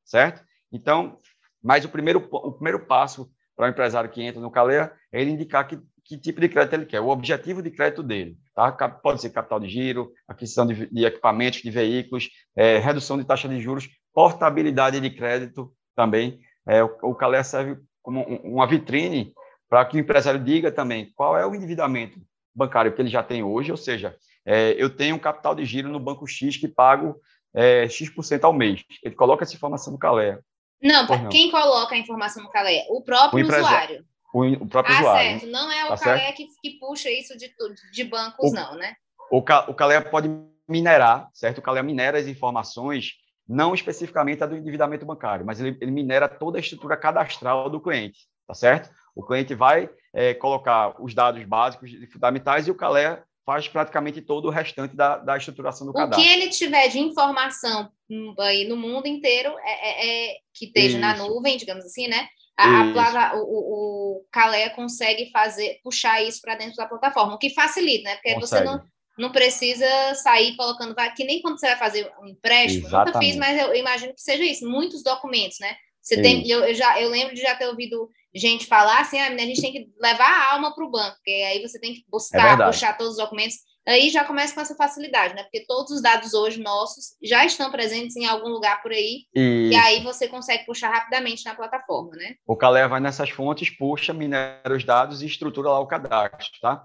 certo? 0.05 0.43
Então, 0.73 1.19
mas 1.63 1.85
o 1.85 1.89
primeiro, 1.89 2.27
o 2.31 2.53
primeiro 2.53 2.87
passo 2.87 3.31
para 3.57 3.67
o 3.67 3.71
empresário 3.71 4.11
que 4.11 4.23
entra 4.23 4.41
no 4.41 4.51
Calea 4.51 4.93
é 5.13 5.21
ele 5.21 5.31
indicar 5.31 5.67
que, 5.67 5.79
que 6.05 6.19
tipo 6.19 6.41
de 6.41 6.49
crédito 6.49 6.75
ele 6.75 6.87
quer, 6.87 7.01
o 7.01 7.09
objetivo 7.09 7.63
de 7.63 7.71
crédito 7.71 8.03
dele. 8.03 8.39
Tá? 8.55 8.73
Pode 8.73 9.21
ser 9.21 9.31
capital 9.31 9.61
de 9.61 9.69
giro, 9.69 10.13
aquisição 10.27 10.67
de, 10.67 10.87
de 10.87 11.05
equipamentos, 11.05 11.61
de 11.61 11.71
veículos, 11.71 12.31
é, 12.57 12.79
redução 12.79 13.19
de 13.19 13.25
taxa 13.25 13.49
de 13.49 13.61
juros, 13.61 13.89
portabilidade 14.15 14.99
de 15.01 15.11
crédito 15.11 15.73
também. 15.95 16.41
É, 16.67 16.83
o, 16.83 16.97
o 17.03 17.15
Calea 17.15 17.45
serve 17.45 17.79
como 18.03 18.23
uma 18.43 18.67
vitrine 18.67 19.35
para 19.69 19.85
que 19.85 19.97
o 19.97 20.01
empresário 20.01 20.43
diga 20.43 20.73
também 20.73 21.13
qual 21.15 21.37
é 21.37 21.47
o 21.47 21.55
endividamento 21.55 22.19
bancário 22.55 22.93
que 22.93 23.01
ele 23.01 23.09
já 23.09 23.23
tem 23.23 23.43
hoje, 23.43 23.71
ou 23.71 23.77
seja, 23.77 24.17
é, 24.45 24.75
eu 24.79 24.95
tenho 24.95 25.17
um 25.17 25.19
capital 25.19 25.55
de 25.55 25.65
giro 25.65 25.89
no 25.89 26.01
banco 26.01 26.27
X 26.27 26.57
que 26.57 26.69
pago 26.69 27.21
é, 27.55 27.89
X% 27.89 28.45
ao 28.45 28.53
mês. 28.53 28.85
Ele 29.03 29.15
coloca 29.15 29.45
essa 29.45 29.55
informação 29.55 29.93
no 29.93 29.99
Calea. 29.99 30.41
Não, 30.83 31.07
não, 31.07 31.29
quem 31.29 31.51
coloca 31.51 31.95
a 31.95 31.99
informação 31.99 32.43
no 32.43 32.51
Calé? 32.51 32.87
O 32.89 33.03
próprio 33.03 33.45
o 33.45 33.49
usuário. 33.49 34.05
O, 34.33 34.45
o, 34.45 34.67
próprio 34.67 34.95
ah, 34.97 35.01
usuário. 35.01 35.41
certo. 35.41 35.53
Não 35.53 35.71
é 35.71 35.85
o 35.85 35.89
tá 35.89 35.99
Calé 35.99 36.33
que, 36.33 36.47
que, 36.63 36.79
puxa 36.79 37.11
isso 37.11 37.37
de, 37.37 37.53
de 37.93 38.05
bancos, 38.05 38.51
o, 38.51 38.55
não, 38.55 38.77
né? 38.77 38.95
O, 39.31 39.39
o 39.39 39.75
Calé 39.75 40.01
pode 40.01 40.31
minerar, 40.69 41.29
certo? 41.35 41.59
O 41.59 41.63
Calé 41.63 41.83
minera 41.83 42.19
as 42.19 42.27
informações, 42.27 43.15
não 43.47 43.75
especificamente 43.75 44.43
a 44.43 44.47
do 44.47 44.57
endividamento 44.57 45.05
bancário, 45.05 45.45
mas 45.45 45.61
ele, 45.61 45.77
ele 45.81 45.91
minera 45.91 46.29
toda 46.29 46.59
a 46.59 46.61
estrutura 46.61 46.97
cadastral 46.97 47.69
do 47.69 47.81
cliente, 47.81 48.21
tá 48.47 48.55
certo? 48.55 48.89
O 49.15 49.27
cliente 49.27 49.55
vai 49.55 49.91
é, 50.15 50.33
colocar 50.33 50.95
os 51.03 51.13
dados 51.13 51.45
básicos 51.45 51.93
e 51.93 52.07
fundamentais 52.07 52.69
e 52.69 52.71
o 52.71 52.77
Calé 52.77 53.23
faz 53.51 53.67
praticamente 53.67 54.23
todo 54.23 54.47
o 54.47 54.51
restante 54.51 54.95
da, 54.95 55.19
da 55.19 55.37
estruturação 55.37 55.85
do 55.85 55.91
o 55.91 55.93
cadastro. 55.93 56.21
O 56.21 56.23
que 56.23 56.33
ele 56.33 56.49
tiver 56.51 56.87
de 56.87 57.01
informação 57.01 57.91
aí 58.39 58.65
no 58.69 58.77
mundo 58.77 59.09
inteiro 59.09 59.53
é, 59.65 59.89
é, 59.89 60.29
é 60.29 60.37
que 60.55 60.67
esteja 60.67 60.91
Isso. 60.91 61.01
na 61.01 61.17
nuvem, 61.17 61.57
digamos 61.57 61.85
assim, 61.85 62.07
né? 62.07 62.29
A, 62.57 62.93
plaga, 62.93 63.37
o, 63.39 64.21
o 64.21 64.27
Calé 64.31 64.69
consegue 64.69 65.33
fazer, 65.33 65.81
puxar 65.83 66.23
isso 66.23 66.41
para 66.41 66.55
dentro 66.55 66.77
da 66.77 66.87
plataforma, 66.87 67.35
o 67.35 67.39
que 67.39 67.51
facilita, 67.51 68.05
né? 68.05 68.15
Porque 68.17 68.35
consegue. 68.35 68.47
você 68.47 68.71
não, 68.71 68.85
não 69.19 69.33
precisa 69.33 70.15
sair 70.15 70.55
colocando, 70.55 70.95
que 71.17 71.25
nem 71.25 71.43
quando 71.43 71.59
você 71.59 71.67
vai 71.67 71.77
fazer 71.77 72.09
um 72.23 72.29
empréstimo, 72.29 72.87
Exatamente. 72.87 73.15
nunca 73.15 73.27
fiz, 73.27 73.37
mas 73.37 73.59
eu 73.59 73.75
imagino 73.75 74.15
que 74.15 74.23
seja 74.23 74.45
isso, 74.45 74.69
muitos 74.69 75.03
documentos, 75.03 75.59
né? 75.59 75.75
Você 76.01 76.23
tem, 76.23 76.49
eu, 76.49 76.65
eu, 76.65 76.75
já, 76.75 77.01
eu 77.01 77.09
lembro 77.09 77.35
de 77.35 77.41
já 77.41 77.57
ter 77.57 77.67
ouvido 77.67 78.09
gente 78.35 78.67
falar 78.67 79.01
assim, 79.01 79.19
ah, 79.19 79.29
a 79.29 79.39
gente 79.39 79.61
tem 79.61 79.73
que 79.73 79.91
levar 80.01 80.29
a 80.29 80.53
alma 80.55 80.75
para 80.75 80.85
o 80.85 80.91
banco, 80.91 81.17
porque 81.17 81.31
aí 81.31 81.61
você 81.61 81.81
tem 81.81 81.95
que 81.95 82.05
buscar, 82.09 82.61
é 82.61 82.67
puxar 82.67 82.97
todos 82.97 83.13
os 83.15 83.19
documentos. 83.19 83.57
Aí 83.87 84.11
já 84.11 84.25
começa 84.25 84.55
com 84.55 84.61
essa 84.61 84.75
facilidade, 84.77 85.35
né? 85.35 85.43
Porque 85.43 85.65
todos 85.67 85.91
os 85.91 86.03
dados 86.03 86.35
hoje 86.35 86.61
nossos 86.61 87.17
já 87.23 87.45
estão 87.45 87.71
presentes 87.71 88.15
em 88.15 88.27
algum 88.27 88.49
lugar 88.49 88.83
por 88.83 88.93
aí, 88.93 89.25
e, 89.35 89.71
e 89.73 89.75
aí 89.75 90.03
você 90.03 90.29
consegue 90.29 90.65
puxar 90.65 90.91
rapidamente 90.91 91.45
na 91.45 91.55
plataforma, 91.55 92.13
né? 92.13 92.37
O 92.47 92.57
Calé 92.57 92.87
vai 92.87 93.01
nessas 93.01 93.31
fontes, 93.31 93.71
puxa, 93.71 94.13
minera 94.13 94.77
os 94.77 94.85
dados 94.85 95.23
e 95.23 95.27
estrutura 95.27 95.71
lá 95.71 95.81
o 95.81 95.87
cadastro, 95.87 96.61
tá? 96.61 96.85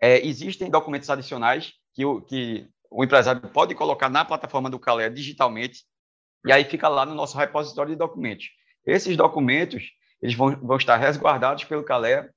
É, 0.00 0.24
existem 0.26 0.70
documentos 0.70 1.10
adicionais 1.10 1.72
que 1.94 2.04
o, 2.04 2.20
que 2.22 2.66
o 2.90 3.04
empresário 3.04 3.40
pode 3.50 3.74
colocar 3.74 4.08
na 4.08 4.24
plataforma 4.24 4.70
do 4.70 4.78
Calé 4.78 5.10
digitalmente, 5.10 5.84
e 6.46 6.52
aí 6.52 6.64
fica 6.64 6.88
lá 6.88 7.04
no 7.04 7.14
nosso 7.14 7.36
repositório 7.36 7.92
de 7.92 7.98
documentos. 7.98 8.46
Esses 8.86 9.16
documentos, 9.16 9.84
eles 10.22 10.36
vão, 10.36 10.50
vão 10.56 10.76
estar 10.76 10.96
resguardados 10.96 11.64
pelo 11.64 11.82
Calé 11.82 12.30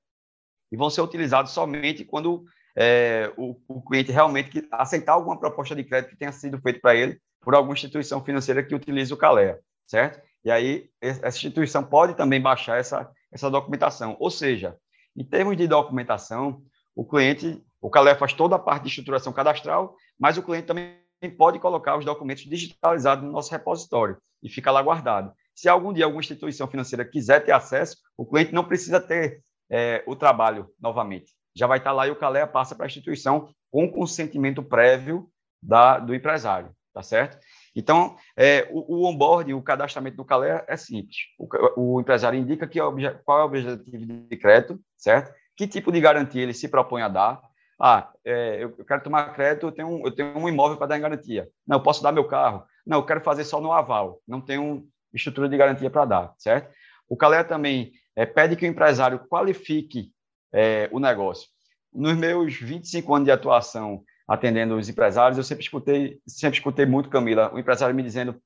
e 0.72 0.76
vão 0.76 0.90
ser 0.90 1.00
utilizados 1.00 1.52
somente 1.52 2.04
quando 2.04 2.44
é, 2.76 3.32
o, 3.36 3.56
o, 3.68 3.82
cliente 3.82 4.10
realmente 4.10 4.66
aceitar 4.72 5.12
alguma 5.12 5.38
proposta 5.38 5.74
de 5.74 5.84
crédito 5.84 6.10
que 6.10 6.16
tenha 6.16 6.32
sido 6.32 6.60
feita 6.60 6.80
para 6.80 6.94
ele 6.94 7.18
por 7.40 7.54
alguma 7.54 7.74
instituição 7.74 8.22
financeira 8.22 8.62
que 8.62 8.74
utilize 8.74 9.12
o 9.14 9.16
Calé, 9.16 9.60
certo? 9.86 10.20
E 10.44 10.50
aí 10.50 10.90
essa 11.00 11.28
instituição 11.28 11.82
pode 11.82 12.14
também 12.14 12.40
baixar 12.40 12.78
essa, 12.78 13.10
essa 13.32 13.50
documentação. 13.50 14.16
Ou 14.18 14.30
seja, 14.30 14.76
em 15.16 15.24
termos 15.24 15.56
de 15.56 15.66
documentação, 15.66 16.62
o 16.94 17.04
cliente, 17.04 17.62
o 17.80 17.88
Calé 17.88 18.14
faz 18.14 18.32
toda 18.32 18.56
a 18.56 18.58
parte 18.58 18.82
de 18.82 18.88
estruturação 18.88 19.32
cadastral, 19.32 19.96
mas 20.18 20.36
o 20.36 20.42
cliente 20.42 20.66
também 20.66 20.98
pode 21.36 21.58
colocar 21.58 21.96
os 21.96 22.04
documentos 22.04 22.44
digitalizados 22.44 23.24
no 23.24 23.32
nosso 23.32 23.50
repositório 23.50 24.18
e 24.42 24.48
fica 24.48 24.70
lá 24.70 24.82
guardado. 24.82 25.32
Se 25.56 25.70
algum 25.70 25.90
dia 25.90 26.04
alguma 26.04 26.20
instituição 26.20 26.68
financeira 26.68 27.02
quiser 27.02 27.40
ter 27.40 27.52
acesso, 27.52 27.96
o 28.16 28.26
cliente 28.26 28.52
não 28.52 28.62
precisa 28.62 29.00
ter 29.00 29.42
é, 29.70 30.04
o 30.06 30.14
trabalho 30.14 30.68
novamente. 30.78 31.32
já 31.56 31.66
vai 31.66 31.78
estar 31.78 31.92
lá 31.92 32.06
e 32.06 32.10
o 32.10 32.16
Calea 32.16 32.46
passa 32.46 32.74
para 32.74 32.84
a 32.84 32.86
instituição 32.86 33.48
com 33.70 33.90
consentimento 33.90 34.62
prévio 34.62 35.30
da, 35.62 35.98
do 35.98 36.14
empresário, 36.14 36.70
tá 36.92 37.02
certo? 37.02 37.38
Então, 37.74 38.16
é, 38.36 38.68
o, 38.70 38.98
o 38.98 39.08
onboarding, 39.08 39.54
o 39.54 39.62
cadastramento 39.62 40.18
do 40.18 40.24
Calea 40.24 40.62
é 40.68 40.76
simples. 40.76 41.16
O, 41.38 41.94
o 41.96 42.00
empresário 42.00 42.38
indica 42.38 42.66
que 42.66 42.78
é 42.78 42.82
qual 43.24 43.40
é 43.40 43.42
o 43.42 43.46
objetivo 43.46 44.06
de 44.28 44.36
crédito, 44.36 44.78
certo? 44.98 45.34
Que 45.56 45.66
tipo 45.66 45.90
de 45.90 46.00
garantia 46.02 46.42
ele 46.42 46.52
se 46.52 46.68
propõe 46.68 47.00
a 47.00 47.08
dar. 47.08 47.40
Ah, 47.80 48.12
é, 48.24 48.62
eu 48.62 48.84
quero 48.84 49.02
tomar 49.02 49.32
crédito, 49.34 49.66
eu 49.66 49.72
tenho, 49.72 50.06
eu 50.06 50.14
tenho 50.14 50.36
um 50.36 50.48
imóvel 50.48 50.76
para 50.76 50.88
dar 50.88 50.98
em 50.98 51.02
garantia. 51.02 51.48
Não, 51.66 51.78
eu 51.78 51.82
posso 51.82 52.02
dar 52.02 52.12
meu 52.12 52.26
carro. 52.26 52.64
Não, 52.86 52.98
eu 52.98 53.06
quero 53.06 53.22
fazer 53.22 53.44
só 53.44 53.58
no 53.58 53.72
aval. 53.72 54.20
Não 54.28 54.40
tenho 54.40 54.86
estrutura 55.16 55.48
de 55.48 55.56
garantia 55.56 55.90
para 55.90 56.04
dar, 56.04 56.34
certo? 56.38 56.72
O 57.08 57.16
Calea 57.16 57.44
também 57.44 57.92
é, 58.14 58.24
pede 58.24 58.56
que 58.56 58.64
o 58.64 58.68
empresário 58.68 59.20
qualifique 59.28 60.10
é, 60.52 60.88
o 60.92 60.98
negócio. 60.98 61.48
Nos 61.92 62.16
meus 62.16 62.54
25 62.54 63.14
anos 63.14 63.26
de 63.26 63.32
atuação 63.32 64.02
atendendo 64.28 64.76
os 64.76 64.88
empresários, 64.88 65.38
eu 65.38 65.44
sempre 65.44 65.62
escutei, 65.62 66.20
sempre 66.26 66.58
escutei 66.58 66.84
muito, 66.84 67.08
Camila, 67.08 67.52
o 67.54 67.58
empresário 67.58 67.94
me 67.94 68.02
dizendo, 68.02 68.40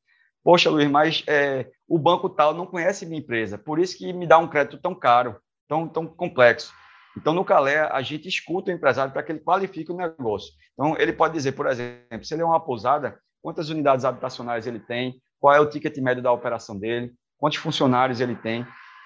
poxa, 0.44 0.68
Luiz, 0.68 0.90
mas 0.90 1.24
é, 1.26 1.70
o 1.88 1.98
banco 1.98 2.28
tal 2.28 2.52
não 2.52 2.66
conhece 2.66 3.06
minha 3.06 3.20
empresa, 3.20 3.56
por 3.56 3.78
isso 3.78 3.96
que 3.96 4.12
me 4.12 4.26
dá 4.26 4.36
um 4.38 4.48
crédito 4.48 4.78
tão 4.78 4.94
caro, 4.94 5.40
tão, 5.66 5.88
tão 5.88 6.06
complexo. 6.06 6.72
Então, 7.16 7.32
no 7.32 7.44
Calé, 7.44 7.80
a 7.80 8.02
gente 8.02 8.28
escuta 8.28 8.70
o 8.70 8.74
empresário 8.74 9.12
para 9.12 9.22
que 9.22 9.32
ele 9.32 9.40
qualifique 9.40 9.90
o 9.90 9.96
negócio. 9.96 10.52
Então, 10.74 10.96
ele 10.96 11.12
pode 11.12 11.34
dizer, 11.34 11.52
por 11.52 11.66
exemplo, 11.66 12.24
se 12.24 12.34
ele 12.34 12.42
é 12.42 12.44
uma 12.44 12.60
pousada, 12.60 13.18
quantas 13.42 13.68
unidades 13.68 14.04
habitacionais 14.04 14.66
ele 14.66 14.78
tem, 14.78 15.20
qual 15.40 15.54
é 15.54 15.58
o 15.60 15.68
ticket 15.68 15.96
médio 15.98 16.22
da 16.22 16.30
operação 16.30 16.78
dele, 16.78 17.12
quantos 17.38 17.58
funcionários 17.58 18.20
ele 18.20 18.36
tem. 18.36 18.64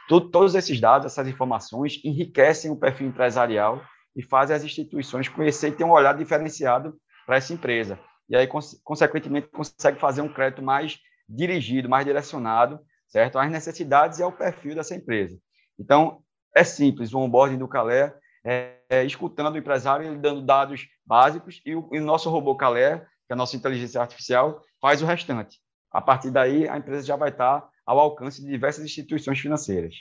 Tudo, 0.09 0.29
todos 0.29 0.55
esses 0.55 0.79
dados, 0.81 1.07
essas 1.07 1.27
informações, 1.29 2.01
enriquecem 2.05 2.71
o 2.71 2.77
perfil 2.77 3.07
empresarial 3.07 3.81
e 4.15 4.23
fazem 4.23 4.55
as 4.55 4.65
instituições 4.65 5.29
conhecer 5.29 5.69
e 5.69 5.73
ter 5.73 5.85
um 5.85 5.93
olhar 5.93 6.15
diferenciado 6.15 6.95
para 7.25 7.37
essa 7.37 7.55
empresa. 7.55 7.99
E 8.29 8.37
aí, 8.37 8.47
consequentemente, 8.83 9.49
consegue 9.49 9.99
fazer 9.99 10.21
um 10.21 10.33
crédito 10.33 10.63
mais 10.63 10.99
dirigido, 11.29 11.89
mais 11.89 12.05
direcionado, 12.05 12.81
certo? 13.09 13.39
às 13.39 13.51
necessidades 13.51 14.19
e 14.19 14.23
ao 14.23 14.33
perfil 14.33 14.75
dessa 14.75 14.95
empresa. 14.95 15.39
Então, 15.79 16.21
é 16.55 16.65
simples, 16.65 17.13
o 17.13 17.19
onboarding 17.19 17.59
do 17.59 17.69
Calé 17.69 18.15
é, 18.45 18.77
é 18.91 19.05
escutando 19.05 19.55
o 19.55 19.59
empresário, 19.59 20.07
ele 20.07 20.19
dando 20.19 20.43
dados 20.43 20.87
básicos, 21.05 21.61
e 21.65 21.75
o, 21.75 21.89
e 21.93 22.01
nosso 22.01 22.31
robô 22.31 22.55
Calé, 22.57 22.99
que 22.99 23.33
é 23.33 23.35
a 23.35 23.37
nossa 23.37 23.57
inteligência 23.57 24.01
artificial, 24.01 24.61
faz 24.81 25.03
o 25.03 25.07
restante. 25.07 25.64
A 25.95 26.01
partir 26.01 26.33
daí, 26.33 26.69
a 26.69 26.77
empresa 26.77 27.07
já 27.07 27.15
vai 27.15 27.31
estar 27.31 27.71
ao 27.87 28.01
alcance 28.01 28.43
de 28.43 28.51
diversas 28.51 28.85
instituições 28.85 29.39
financeiras. 29.39 29.95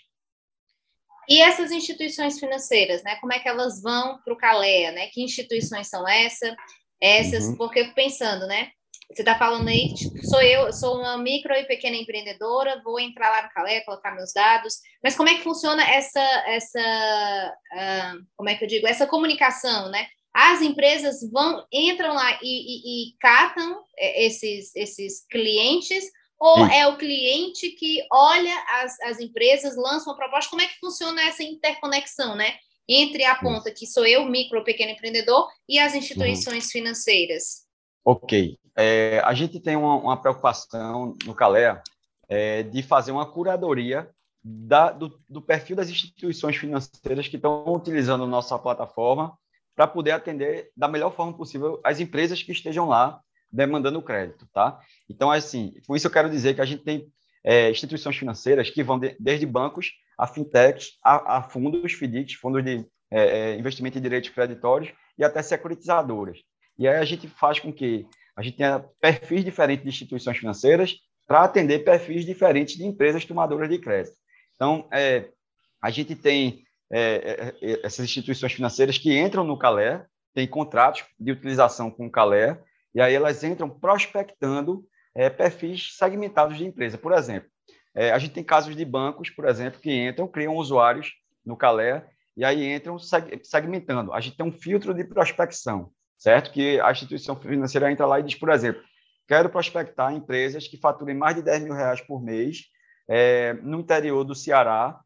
E 1.29 1.39
essas 1.39 1.71
instituições 1.71 2.39
financeiras, 2.39 3.03
né? 3.03 3.15
Como 3.17 3.31
é 3.31 3.39
que 3.39 3.47
elas 3.47 3.79
vão 3.79 4.19
para 4.23 4.33
o 4.33 4.37
Calea, 4.37 4.91
né? 4.91 5.07
Que 5.07 5.23
instituições 5.23 5.87
são 5.87 6.07
essa, 6.07 6.55
essas? 6.99 7.45
Uhum. 7.45 7.57
Porque 7.57 7.85
pensando, 7.93 8.47
né? 8.47 8.71
Você 9.11 9.21
está 9.21 9.37
falando 9.37 9.67
aí, 9.67 9.93
tipo, 9.93 10.17
sou 10.25 10.41
eu, 10.41 10.73
sou 10.73 10.97
uma 10.97 11.15
micro 11.17 11.53
e 11.53 11.65
pequena 11.65 11.95
empreendedora, 11.95 12.81
vou 12.83 12.99
entrar 12.99 13.29
lá 13.29 13.43
no 13.43 13.49
Calé, 13.49 13.81
colocar 13.81 14.15
meus 14.15 14.33
dados, 14.33 14.79
mas 15.03 15.15
como 15.15 15.29
é 15.29 15.35
que 15.35 15.43
funciona 15.43 15.83
essa, 15.87 16.21
essa 16.47 17.53
uh, 17.73 18.25
como 18.35 18.49
é 18.49 18.55
que 18.55 18.63
eu 18.63 18.67
digo, 18.67 18.87
essa 18.87 19.05
comunicação, 19.05 19.89
né? 19.91 20.07
As 20.33 20.61
empresas 20.61 21.19
vão, 21.31 21.63
entram 21.71 22.15
lá 22.15 22.39
e, 22.41 22.45
e, 22.45 23.09
e 23.09 23.17
catam 23.19 23.83
é, 23.97 24.25
esses, 24.25 24.75
esses 24.75 25.25
clientes, 25.29 26.03
ou 26.39 26.57
Sim. 26.57 26.73
é 26.73 26.87
o 26.87 26.97
cliente 26.97 27.69
que 27.69 28.05
olha 28.11 28.63
as, 28.81 28.99
as 29.01 29.19
empresas, 29.19 29.77
lança 29.77 30.09
uma 30.09 30.17
proposta? 30.17 30.49
Como 30.49 30.61
é 30.61 30.67
que 30.67 30.79
funciona 30.79 31.21
essa 31.23 31.43
interconexão, 31.43 32.35
né? 32.35 32.55
Entre 32.89 33.23
a 33.23 33.35
ponta 33.35 33.71
que 33.71 33.85
sou 33.85 34.05
eu, 34.05 34.25
micro, 34.25 34.63
pequeno 34.63 34.91
empreendedor, 34.91 35.47
e 35.69 35.79
as 35.79 35.93
instituições 35.93 36.65
uhum. 36.65 36.71
financeiras. 36.71 37.63
Ok. 38.03 38.57
É, 38.75 39.21
a 39.23 39.33
gente 39.33 39.59
tem 39.59 39.75
uma, 39.75 39.95
uma 39.95 40.17
preocupação 40.19 41.15
no 41.23 41.33
Calea 41.33 41.81
é, 42.27 42.63
de 42.63 42.81
fazer 42.81 43.11
uma 43.11 43.25
curadoria 43.25 44.09
da, 44.43 44.91
do, 44.91 45.17
do, 45.29 45.41
perfil 45.41 45.75
das 45.75 45.89
instituições 45.89 46.57
financeiras 46.57 47.27
que 47.27 47.37
estão 47.37 47.63
utilizando 47.67 48.27
nossa 48.27 48.59
plataforma 48.59 49.37
para 49.75 49.87
poder 49.87 50.11
atender 50.11 50.69
da 50.75 50.87
melhor 50.87 51.15
forma 51.15 51.35
possível 51.35 51.79
as 51.83 51.99
empresas 51.99 52.41
que 52.41 52.51
estejam 52.51 52.87
lá 52.87 53.19
demandando 53.51 54.01
crédito, 54.01 54.47
tá? 54.51 54.79
Então, 55.09 55.31
assim, 55.31 55.73
com 55.85 55.95
isso 55.95 56.07
eu 56.07 56.11
quero 56.11 56.29
dizer 56.29 56.55
que 56.55 56.61
a 56.61 56.65
gente 56.65 56.83
tem 56.83 57.07
é, 57.43 57.69
instituições 57.69 58.15
financeiras 58.15 58.69
que 58.69 58.83
vão 58.83 58.97
de, 58.97 59.15
desde 59.19 59.45
bancos 59.45 59.91
a 60.17 60.25
fintechs, 60.25 60.97
a, 61.03 61.37
a 61.37 61.43
fundos, 61.43 61.93
FDICs, 61.93 62.35
fundos 62.35 62.63
de 62.63 62.85
é, 63.11 63.51
é, 63.51 63.59
investimento 63.59 63.97
em 63.97 64.01
direitos 64.01 64.29
creditórios 64.29 64.91
e 65.17 65.23
até 65.23 65.41
securitizadoras. 65.41 66.39
E 66.77 66.87
aí 66.87 66.97
a 66.97 67.05
gente 67.05 67.27
faz 67.27 67.59
com 67.59 67.71
que 67.71 68.07
a 68.35 68.41
gente 68.41 68.57
tenha 68.57 68.83
perfis 68.99 69.43
diferentes 69.43 69.83
de 69.83 69.89
instituições 69.89 70.37
financeiras 70.37 70.95
para 71.27 71.43
atender 71.43 71.83
perfis 71.83 72.25
diferentes 72.25 72.75
de 72.75 72.85
empresas 72.85 73.23
tomadoras 73.23 73.69
de 73.69 73.77
crédito. 73.77 74.15
Então, 74.55 74.87
é, 74.91 75.29
a 75.81 75.89
gente 75.89 76.15
tem 76.15 76.63
é, 76.93 77.53
é, 77.61 77.71
é 77.71 77.85
essas 77.85 78.05
instituições 78.05 78.53
financeiras 78.53 78.97
que 78.97 79.17
entram 79.17 79.43
no 79.43 79.57
Calé, 79.57 80.05
tem 80.33 80.47
contratos 80.47 81.03
de 81.19 81.31
utilização 81.31 81.91
com 81.91 82.07
o 82.07 82.11
Calé, 82.11 82.59
e 82.93 83.01
aí 83.01 83.13
elas 83.13 83.43
entram 83.43 83.69
prospectando 83.69 84.83
é, 85.15 85.29
perfis 85.29 85.95
segmentados 85.97 86.57
de 86.57 86.65
empresa. 86.65 86.97
Por 86.97 87.11
exemplo, 87.11 87.49
é, 87.95 88.11
a 88.11 88.19
gente 88.19 88.33
tem 88.33 88.43
casos 88.43 88.75
de 88.75 88.85
bancos, 88.85 89.29
por 89.29 89.47
exemplo, 89.47 89.79
que 89.79 89.91
entram, 89.91 90.27
criam 90.27 90.55
usuários 90.55 91.11
no 91.45 91.57
Calé, 91.57 92.05
e 92.35 92.43
aí 92.43 92.73
entram 92.73 92.97
segmentando. 93.43 94.11
A 94.13 94.19
gente 94.19 94.37
tem 94.37 94.45
um 94.45 94.51
filtro 94.51 94.93
de 94.93 95.03
prospecção 95.03 95.91
certo? 96.23 96.51
Que 96.53 96.79
a 96.79 96.89
instituição 96.89 97.35
financeira 97.35 97.91
entra 97.91 98.05
lá 98.05 98.17
e 98.19 98.23
diz, 98.23 98.35
por 98.35 98.49
exemplo, 98.49 98.81
quero 99.27 99.49
prospectar 99.49 100.13
empresas 100.13 100.67
que 100.69 100.77
faturem 100.77 101.13
mais 101.13 101.35
de 101.35 101.41
10 101.41 101.63
mil 101.63 101.73
reais 101.73 101.99
por 101.99 102.23
mês 102.23 102.63
é, 103.09 103.53
no 103.61 103.81
interior 103.81 104.23
do 104.23 104.33
Ceará, 104.33 104.97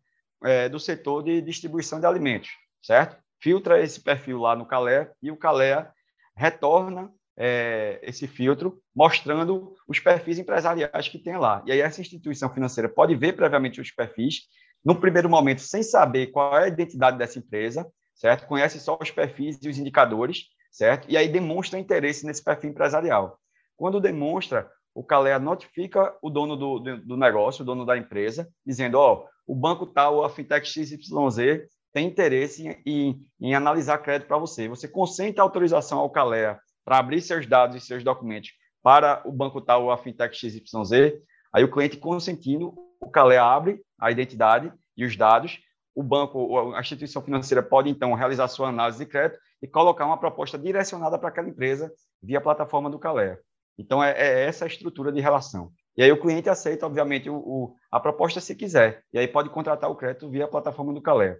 é, 0.43 0.69
do 0.69 0.79
setor 0.79 1.23
de 1.23 1.41
distribuição 1.41 1.99
de 1.99 2.05
alimentos, 2.05 2.49
certo? 2.81 3.17
Filtra 3.41 3.81
esse 3.81 4.01
perfil 4.01 4.39
lá 4.39 4.55
no 4.55 4.65
Calé 4.65 5.11
e 5.21 5.31
o 5.31 5.37
Calé 5.37 5.91
retorna 6.35 7.11
é, 7.37 7.99
esse 8.01 8.27
filtro, 8.27 8.81
mostrando 8.95 9.75
os 9.87 9.99
perfis 9.99 10.39
empresariais 10.39 11.07
que 11.07 11.19
tem 11.19 11.37
lá. 11.37 11.63
E 11.65 11.71
aí 11.71 11.79
essa 11.79 12.01
instituição 12.01 12.49
financeira 12.51 12.89
pode 12.89 13.15
ver 13.15 13.33
previamente 13.33 13.79
os 13.79 13.91
perfis, 13.91 14.41
no 14.83 14.95
primeiro 14.95 15.29
momento, 15.29 15.61
sem 15.61 15.83
saber 15.83 16.27
qual 16.27 16.57
é 16.57 16.63
a 16.63 16.67
identidade 16.67 17.17
dessa 17.17 17.37
empresa, 17.37 17.87
certo? 18.15 18.47
Conhece 18.47 18.79
só 18.79 18.97
os 18.99 19.11
perfis 19.11 19.59
e 19.61 19.69
os 19.69 19.77
indicadores, 19.77 20.45
certo? 20.71 21.07
E 21.09 21.15
aí 21.15 21.27
demonstra 21.27 21.79
interesse 21.79 22.25
nesse 22.25 22.43
perfil 22.43 22.71
empresarial. 22.71 23.39
Quando 23.75 24.01
demonstra, 24.01 24.69
o 24.95 25.03
Calea 25.03 25.37
notifica 25.37 26.15
o 26.21 26.29
dono 26.29 26.55
do, 26.55 26.79
do 26.79 27.17
negócio, 27.17 27.61
o 27.61 27.65
dono 27.65 27.85
da 27.85 27.97
empresa, 27.97 28.49
dizendo, 28.65 28.95
ó, 28.95 29.13
oh, 29.13 29.27
o 29.47 29.55
banco 29.55 29.87
tal, 29.87 30.23
a 30.23 30.29
fintech 30.29 30.67
XYZ, 30.67 31.67
tem 31.93 32.07
interesse 32.07 32.67
em, 32.67 32.81
em, 32.85 33.25
em 33.39 33.55
analisar 33.55 33.97
crédito 33.99 34.27
para 34.27 34.37
você. 34.37 34.67
Você 34.67 34.87
consente 34.87 35.39
a 35.39 35.43
autorização 35.43 35.99
ao 35.99 36.09
Calea 36.09 36.59
para 36.83 36.99
abrir 36.99 37.21
seus 37.21 37.47
dados 37.47 37.75
e 37.75 37.85
seus 37.85 38.03
documentos 38.03 38.51
para 38.83 39.21
o 39.25 39.31
banco 39.31 39.59
tal 39.61 39.85
ou 39.85 39.91
a 39.91 39.97
fintech 39.97 40.35
XYZ, 40.35 41.19
aí 41.53 41.63
o 41.63 41.71
cliente 41.71 41.97
consentindo, 41.97 42.73
o 43.01 43.09
Calea 43.09 43.43
abre 43.43 43.81
a 43.99 44.11
identidade 44.11 44.71
e 44.95 45.05
os 45.05 45.15
dados, 45.15 45.59
o 45.95 46.03
banco, 46.03 46.75
a 46.75 46.79
instituição 46.79 47.21
financeira 47.21 47.63
pode, 47.63 47.89
então, 47.89 48.13
realizar 48.13 48.47
sua 48.47 48.69
análise 48.69 48.99
de 48.99 49.05
crédito 49.05 49.39
e 49.61 49.67
colocar 49.67 50.05
uma 50.05 50.19
proposta 50.19 50.57
direcionada 50.57 51.17
para 51.17 51.29
aquela 51.29 51.49
empresa 51.49 51.91
via 52.21 52.39
plataforma 52.39 52.89
do 52.89 52.99
Calé. 52.99 53.39
Então, 53.77 54.03
é, 54.03 54.11
é, 54.11 54.45
essa 54.45 54.65
a 54.65 54.67
estrutura 54.67 55.11
de 55.11 55.19
relação. 55.19 55.71
E 55.97 56.03
aí 56.03 56.11
o 56.11 56.21
cliente 56.21 56.47
aceita, 56.47 56.85
obviamente, 56.85 57.27
o, 57.27 57.35
o, 57.35 57.75
a 57.91 57.99
proposta 57.99 58.39
se 58.39 58.55
quiser. 58.55 59.03
E 59.11 59.17
aí 59.17 59.27
pode 59.27 59.49
contratar 59.49 59.89
o 59.89 59.95
crédito 59.95 60.29
via 60.29 60.45
a 60.45 60.47
plataforma 60.47 60.93
do 60.93 61.01
Calé. 61.01 61.39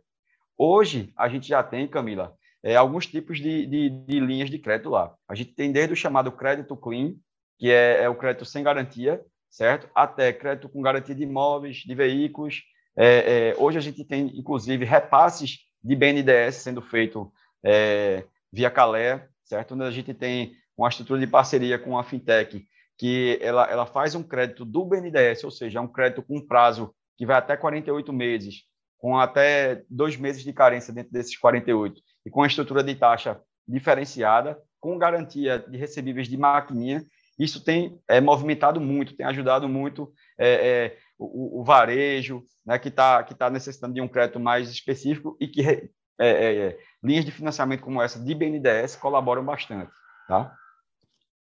Hoje, 0.57 1.13
a 1.15 1.29
gente 1.29 1.47
já 1.47 1.61
tem, 1.61 1.87
Camila, 1.87 2.35
é, 2.63 2.75
alguns 2.75 3.05
tipos 3.05 3.37
de, 3.37 3.67
de, 3.67 3.89
de, 3.89 4.19
linhas 4.19 4.49
de 4.49 4.57
crédito 4.57 4.89
lá. 4.89 5.13
A 5.29 5.35
gente 5.35 5.53
tem 5.53 5.71
desde 5.71 5.93
o 5.93 5.95
chamado 5.95 6.31
crédito 6.31 6.75
clean, 6.75 7.13
que 7.59 7.69
é, 7.69 8.01
é 8.01 8.09
o 8.09 8.15
crédito 8.15 8.45
sem 8.45 8.63
garantia, 8.63 9.23
certo? 9.47 9.87
Até 9.93 10.33
crédito 10.33 10.67
com 10.67 10.81
garantia 10.81 11.13
de 11.13 11.21
imóveis, 11.21 11.77
de 11.77 11.93
veículos. 11.93 12.63
É, 12.97 13.51
é 13.51 13.55
hoje 13.59 13.77
a 13.77 13.81
gente 13.81 14.03
tem, 14.03 14.37
inclusive, 14.39 14.83
repasses 14.83 15.59
de 15.83 15.95
BNDES 15.95 16.55
sendo 16.55 16.81
feito 16.81 17.31
é, 17.63 18.25
via 18.51 18.71
Calé, 18.71 19.27
certo? 19.43 19.75
Onde 19.75 19.83
a 19.83 19.91
gente 19.91 20.15
tem 20.15 20.53
uma 20.75 20.89
estrutura 20.89 21.19
de 21.19 21.27
parceria 21.27 21.77
com 21.77 21.97
a 21.97 22.03
fintech 22.03 22.65
que 22.97 23.37
ela, 23.41 23.65
ela 23.69 23.85
faz 23.85 24.15
um 24.15 24.23
crédito 24.23 24.65
do 24.65 24.83
BNDES, 24.83 25.43
ou 25.43 25.51
seja, 25.51 25.79
é 25.79 25.81
um 25.81 25.87
crédito 25.87 26.23
com 26.23 26.45
prazo 26.45 26.93
que 27.15 27.25
vai 27.25 27.37
até 27.37 27.55
48 27.55 28.11
meses, 28.11 28.63
com 28.97 29.17
até 29.17 29.83
dois 29.89 30.17
meses 30.17 30.43
de 30.43 30.51
carência 30.51 30.93
dentro 30.93 31.11
desses 31.11 31.37
48, 31.37 32.01
e 32.25 32.29
com 32.29 32.41
a 32.41 32.47
estrutura 32.47 32.83
de 32.83 32.95
taxa 32.95 33.39
diferenciada, 33.67 34.57
com 34.79 34.97
garantia 34.97 35.59
de 35.59 35.77
recebíveis 35.77 36.27
de 36.27 36.37
maquininha. 36.37 37.03
Isso 37.37 37.63
tem 37.63 37.99
é, 38.07 38.19
movimentado 38.19 38.81
muito, 38.81 39.15
tem 39.15 39.25
ajudado 39.25 39.67
muito 39.69 40.11
é, 40.39 40.49
é, 40.49 40.97
o, 41.19 41.61
o, 41.61 41.63
varejo, 41.63 42.43
né, 42.65 42.79
que 42.79 42.87
está 42.87 43.23
que 43.23 43.35
tá 43.35 43.49
necessitando 43.49 43.93
de 43.93 44.01
um 44.01 44.07
crédito 44.07 44.39
mais 44.39 44.69
específico 44.69 45.37
e 45.39 45.47
que 45.47 45.61
é, 45.61 45.89
é, 46.19 46.55
é, 46.55 46.79
linhas 47.03 47.25
de 47.25 47.31
financiamento 47.31 47.81
como 47.81 48.01
essa 48.01 48.19
de 48.19 48.33
BNDES 48.33 48.95
colaboram 48.95 49.45
bastante, 49.45 49.91
tá? 50.27 50.55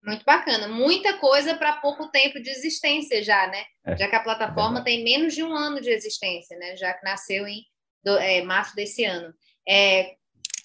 Muito 0.03 0.25
bacana. 0.25 0.67
Muita 0.67 1.17
coisa 1.17 1.55
para 1.55 1.77
pouco 1.77 2.09
tempo 2.09 2.41
de 2.41 2.49
existência 2.49 3.23
já, 3.23 3.47
né? 3.47 3.63
É, 3.85 3.95
já 3.95 4.07
que 4.07 4.15
a 4.15 4.23
plataforma 4.23 4.79
é 4.79 4.83
tem 4.83 5.03
menos 5.03 5.35
de 5.35 5.43
um 5.43 5.53
ano 5.53 5.79
de 5.79 5.89
existência, 5.89 6.57
né? 6.57 6.75
Já 6.75 6.93
que 6.93 7.03
nasceu 7.03 7.47
em 7.47 7.63
do, 8.03 8.17
é, 8.17 8.41
março 8.41 8.75
desse 8.75 9.03
ano. 9.03 9.33
É, 9.67 10.15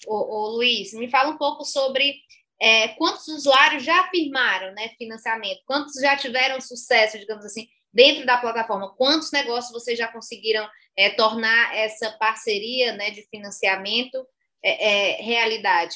o, 0.07 0.47
Luiz, 0.55 0.93
me 0.93 1.09
fala 1.09 1.29
um 1.29 1.37
pouco 1.37 1.63
sobre 1.63 2.15
é, 2.59 2.89
quantos 2.89 3.27
usuários 3.27 3.83
já 3.83 4.01
afirmaram 4.01 4.73
né, 4.73 4.89
financiamento, 4.97 5.61
quantos 5.65 5.93
já 6.01 6.15
tiveram 6.15 6.59
sucesso, 6.59 7.19
digamos 7.19 7.45
assim, 7.45 7.67
dentro 7.93 8.25
da 8.25 8.37
plataforma, 8.37 8.95
quantos 8.95 9.31
negócios 9.31 9.71
vocês 9.71 9.97
já 9.97 10.07
conseguiram 10.07 10.67
é, 10.95 11.11
tornar 11.11 11.75
essa 11.75 12.11
parceria 12.13 12.93
né, 12.93 13.11
de 13.11 13.23
financiamento 13.29 14.25
é, 14.63 15.21
realidade? 15.21 15.95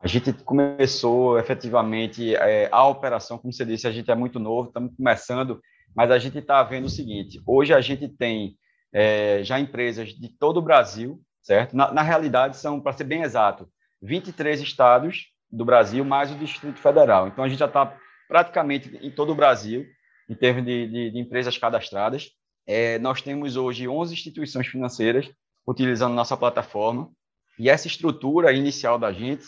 A 0.00 0.06
gente 0.06 0.32
começou 0.32 1.38
efetivamente 1.38 2.34
é, 2.36 2.68
a 2.70 2.86
operação, 2.86 3.38
como 3.38 3.52
você 3.52 3.64
disse, 3.64 3.86
a 3.86 3.92
gente 3.92 4.10
é 4.10 4.14
muito 4.14 4.38
novo, 4.38 4.68
estamos 4.68 4.94
começando, 4.94 5.60
mas 5.94 6.10
a 6.10 6.18
gente 6.18 6.38
está 6.38 6.62
vendo 6.62 6.84
o 6.84 6.90
seguinte: 6.90 7.40
hoje 7.46 7.72
a 7.72 7.80
gente 7.80 8.08
tem 8.08 8.56
é, 8.92 9.42
já 9.42 9.58
empresas 9.58 10.10
de 10.10 10.28
todo 10.28 10.58
o 10.58 10.62
Brasil, 10.62 11.20
certo? 11.42 11.74
Na, 11.74 11.92
na 11.92 12.02
realidade, 12.02 12.56
são, 12.56 12.80
para 12.80 12.92
ser 12.92 13.04
bem 13.04 13.22
exato, 13.22 13.68
23 14.02 14.60
estados 14.60 15.32
do 15.50 15.64
Brasil, 15.64 16.04
mais 16.04 16.30
o 16.30 16.34
Distrito 16.34 16.78
Federal. 16.78 17.28
Então, 17.28 17.42
a 17.42 17.48
gente 17.48 17.58
já 17.58 17.66
está 17.66 17.96
praticamente 18.28 18.94
em 19.00 19.10
todo 19.10 19.32
o 19.32 19.34
Brasil, 19.34 19.86
em 20.28 20.34
termos 20.34 20.64
de, 20.64 20.86
de, 20.88 21.10
de 21.10 21.18
empresas 21.18 21.56
cadastradas. 21.56 22.30
É, 22.66 22.98
nós 22.98 23.22
temos 23.22 23.56
hoje 23.56 23.88
11 23.88 24.12
instituições 24.12 24.66
financeiras 24.66 25.30
utilizando 25.66 26.14
nossa 26.14 26.36
plataforma, 26.36 27.10
e 27.58 27.70
essa 27.70 27.86
estrutura 27.86 28.52
inicial 28.52 28.98
da 28.98 29.12
gente 29.12 29.44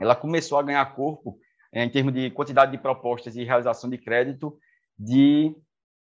ela 0.00 0.14
começou 0.14 0.58
a 0.58 0.62
ganhar 0.62 0.94
corpo 0.94 1.38
é, 1.72 1.84
em 1.84 1.90
termos 1.90 2.12
de 2.12 2.30
quantidade 2.30 2.72
de 2.72 2.78
propostas 2.78 3.36
e 3.36 3.44
realização 3.44 3.90
de 3.90 3.98
crédito 3.98 4.58
de 4.98 5.54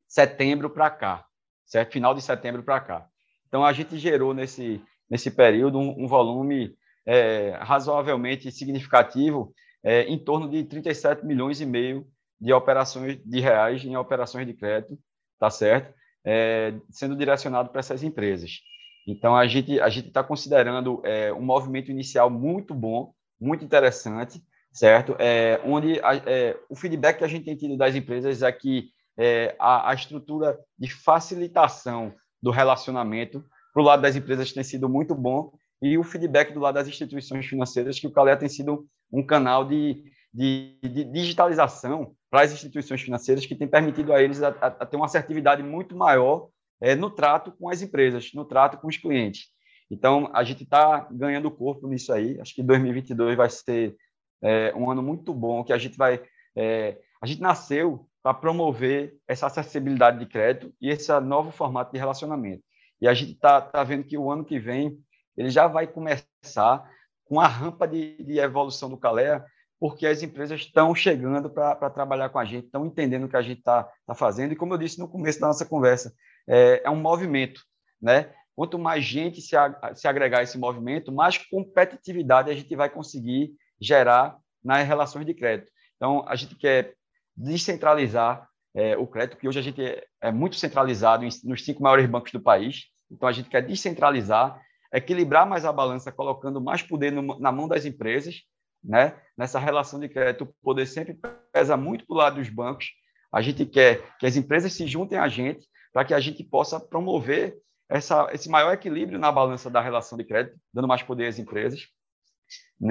setembro 0.09 0.71
para 0.71 0.91
cá, 0.91 1.25
certo? 1.67 1.93
Final 1.93 2.15
de 2.15 2.23
setembro 2.23 2.63
para 2.63 2.81
cá. 2.81 3.07
Então, 3.47 3.65
a 3.65 3.73
gente 3.73 3.99
gerou 3.99 4.33
nesse, 4.33 4.83
nesse 5.09 5.31
período 5.31 5.79
um, 5.79 6.05
um 6.05 6.07
volume 6.07 6.75
é, 7.05 7.59
razoavelmente 7.61 8.51
significativo, 8.53 9.53
é, 9.83 10.03
em 10.03 10.19
torno 10.19 10.49
de 10.49 10.65
37 10.65 11.25
milhões 11.27 11.61
e 11.61 11.67
meio 11.67 12.07
de 12.41 12.53
operações 12.53 13.19
de 13.25 13.41
reais 13.41 13.85
em 13.85 13.97
operações 13.97 14.47
de 14.47 14.55
crédito, 14.55 14.99
tá 15.39 15.51
certo? 15.51 15.93
É, 16.25 16.75
sendo 16.91 17.17
direcionado 17.17 17.71
para 17.71 17.81
essas 17.81 18.03
empresas. 18.03 18.61
Então, 19.07 19.35
a 19.35 19.47
gente 19.47 19.81
a 19.81 19.89
está 19.89 20.23
considerando 20.23 21.03
um 21.37 21.41
movimento 21.41 21.91
inicial 21.91 22.31
muito 22.31 22.75
bom, 22.75 23.13
muito 23.40 23.64
interessante, 23.64 24.42
certo? 24.73 25.16
É, 25.18 25.61
onde 25.64 26.00
a, 26.00 26.16
é, 26.26 26.56
o 26.68 26.76
feedback 26.76 27.18
que 27.18 27.25
a 27.25 27.28
gente 27.28 27.44
tem 27.44 27.56
tido 27.56 27.76
das 27.76 27.94
empresas 27.94 28.42
é 28.42 28.52
que 28.52 28.90
é, 29.18 29.54
a, 29.59 29.90
a, 29.90 29.94
estrutura 29.94 30.59
de 30.78 30.90
facilitação 30.92 32.14
do 32.42 32.50
relacionamento 32.50 33.44
para 33.73 33.82
o 33.82 33.85
lado 33.85 34.02
das 34.02 34.16
empresas 34.16 34.52
tem 34.52 34.62
sido 34.62 34.88
muito 34.88 35.14
bom 35.14 35.52
e 35.82 35.97
o 35.99 36.04
feedback 36.04 36.52
do 36.52 36.61
lado 36.61 36.75
das 36.75 36.88
instituições 36.88 37.47
financeiras 37.47 37.99
que 37.99 38.06
o 38.06 38.12
Calé 38.12 38.37
tem 38.37 38.49
sido 38.49 38.87
um 39.12 39.25
canal 39.25 39.64
de, 39.64 40.04
de, 40.32 40.78
de 40.82 41.04
digitalização 41.04 42.14
para 42.30 42.42
as 42.42 42.52
instituições 42.52 43.02
financeiras 43.02 43.44
que 43.44 43.54
tem 43.54 43.66
permitido 43.66 44.12
a 44.12 44.23
eles 44.23 44.42
a, 44.42 44.49
a 44.49 44.87
ter 44.87 44.97
uma 44.97 45.06
assertividade 45.06 45.62
muito 45.62 45.97
maior 45.97 46.49
é, 46.80 46.94
no 46.94 47.11
trato 47.11 47.52
com 47.52 47.68
as 47.68 47.82
empresas, 47.82 48.32
no 48.35 48.44
trato 48.44 48.78
com 48.78 48.88
os 48.88 48.97
clientes. 48.97 49.49
Então, 49.90 50.30
a 50.32 50.44
gente 50.44 50.62
está 50.62 51.09
ganhando 51.11 51.50
corpo 51.50 51.88
nisso 51.88 52.12
aí. 52.12 52.40
Acho 52.40 52.54
que 52.54 52.62
2022 52.62 53.37
vai 53.37 53.50
ser 53.50 53.97
é, 54.42 54.73
um 54.75 54.90
ano 54.90 55.02
muito 55.02 55.35
bom, 55.35 55.64
que 55.64 55.73
a 55.73 55.78
gente 55.78 55.97
vai... 55.97 56.23
É, 56.56 56.99
a 57.20 57.26
gente 57.26 57.40
nasceu 57.40 58.07
para 58.22 58.35
promover 58.35 59.16
essa 59.26 59.46
acessibilidade 59.46 60.18
de 60.18 60.26
crédito 60.26 60.72
e 60.81 60.90
esse 60.90 61.12
novo 61.20 61.50
formato 61.50 61.92
de 61.92 61.98
relacionamento. 61.98 62.62
E 63.00 63.09
a 63.09 63.14
gente 63.14 63.33
está 63.33 63.61
tá 63.61 63.83
vendo 63.83 64.05
que 64.05 64.16
o 64.16 64.31
ano 64.31 64.44
que 64.44 64.59
vem 64.59 64.98
ele 65.37 65.50
já 65.50 65.66
vai 65.66 65.87
começar 65.87 66.90
com 67.24 67.40
a 67.40 67.46
rampa 67.46 67.87
de, 67.88 68.22
de 68.22 68.38
evolução 68.38 68.90
do 68.90 68.98
Calea, 68.98 69.44
porque 69.79 70.07
as 70.07 70.22
empresas 70.22 70.61
estão 70.61 70.94
chegando 70.94 71.48
para 71.48 71.88
trabalhar 71.88 72.29
com 72.29 72.38
a 72.38 72.44
gente, 72.44 72.66
estão 72.66 72.85
entendendo 72.85 73.24
o 73.24 73.29
que 73.29 73.37
a 73.37 73.42
gente 73.42 73.59
está 73.59 73.88
tá 74.07 74.14
fazendo. 74.14 74.53
E 74.53 74.57
como 74.57 74.74
eu 74.74 74.79
disse 74.79 74.98
no 74.98 75.09
começo 75.09 75.40
da 75.40 75.46
nossa 75.46 75.64
conversa, 75.64 76.12
é, 76.46 76.83
é 76.85 76.90
um 76.90 77.00
movimento, 77.00 77.62
né? 78.00 78.35
Quanto 78.61 78.79
mais 78.79 79.03
gente 79.03 79.40
se, 79.40 79.57
se 79.94 80.07
agregar 80.07 80.40
a 80.40 80.42
esse 80.42 80.59
movimento, 80.59 81.11
mais 81.11 81.38
competitividade 81.38 82.51
a 82.51 82.55
gente 82.55 82.77
vai 82.77 82.90
conseguir 82.90 83.55
gerar 83.81 84.37
nas 84.62 84.87
relações 84.87 85.25
de 85.25 85.33
crédito. 85.33 85.73
Então, 85.96 86.23
a 86.29 86.37
gente 86.37 86.55
quer 86.57 86.92
descentralizar 87.35 88.46
é, 88.75 88.99
o 88.99 89.07
crédito, 89.07 89.38
que 89.38 89.49
hoje 89.49 89.59
a 89.59 89.62
gente 89.62 89.83
é, 89.83 90.05
é 90.20 90.31
muito 90.31 90.57
centralizado 90.57 91.25
em, 91.25 91.31
nos 91.42 91.64
cinco 91.64 91.83
maiores 91.83 92.05
bancos 92.05 92.33
do 92.33 92.40
país. 92.42 92.83
Então, 93.11 93.27
a 93.27 93.33
gente 93.33 93.49
quer 93.49 93.62
descentralizar, 93.62 94.61
equilibrar 94.92 95.46
mais 95.46 95.64
a 95.64 95.73
balança, 95.73 96.12
colocando 96.12 96.61
mais 96.61 96.83
poder 96.83 97.11
no, 97.12 97.40
na 97.40 97.51
mão 97.51 97.66
das 97.66 97.87
empresas. 97.87 98.42
Né? 98.85 99.18
Nessa 99.38 99.59
relação 99.59 99.99
de 99.99 100.07
crédito, 100.07 100.44
o 100.44 100.55
poder 100.62 100.85
sempre 100.85 101.18
pesa 101.51 101.79
muito 101.79 102.07
para 102.07 102.14
o 102.14 102.18
lado 102.18 102.37
dos 102.37 102.51
bancos. 102.51 102.90
A 103.33 103.40
gente 103.40 103.64
quer 103.64 104.05
que 104.18 104.27
as 104.27 104.37
empresas 104.37 104.75
se 104.75 104.87
juntem 104.87 105.16
a 105.16 105.29
gente 105.29 105.66
para 105.94 106.05
que 106.05 106.12
a 106.12 106.20
gente 106.20 106.44
possa 106.44 106.79
promover 106.79 107.57
essa, 107.90 108.29
esse 108.33 108.48
maior 108.48 108.72
equilíbrio 108.72 109.18
na 109.18 109.33
balança 109.33 109.68
da 109.68 109.81
relação 109.81 110.16
de 110.16 110.24
crédito, 110.24 110.57
dando 110.72 110.87
mais 110.87 111.03
poder 111.03 111.26
às 111.26 111.38
empresas. 111.38 111.88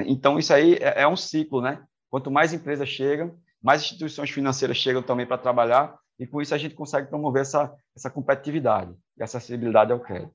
Então, 0.06 0.38
isso 0.38 0.52
aí 0.52 0.74
é, 0.74 1.02
é 1.02 1.08
um 1.08 1.16
ciclo, 1.16 1.62
né? 1.62 1.82
Quanto 2.10 2.30
mais 2.30 2.52
empresas 2.52 2.88
chegam, 2.88 3.38
mais 3.62 3.82
instituições 3.82 4.30
financeiras 4.30 4.76
chegam 4.76 5.02
também 5.02 5.26
para 5.26 5.38
trabalhar, 5.38 5.96
e 6.18 6.26
com 6.26 6.40
isso 6.40 6.54
a 6.54 6.58
gente 6.58 6.74
consegue 6.74 7.08
promover 7.08 7.42
essa, 7.42 7.74
essa 7.96 8.10
competitividade 8.10 8.94
e 9.16 9.22
acessibilidade 9.22 9.90
ao 9.90 10.00
crédito. 10.00 10.34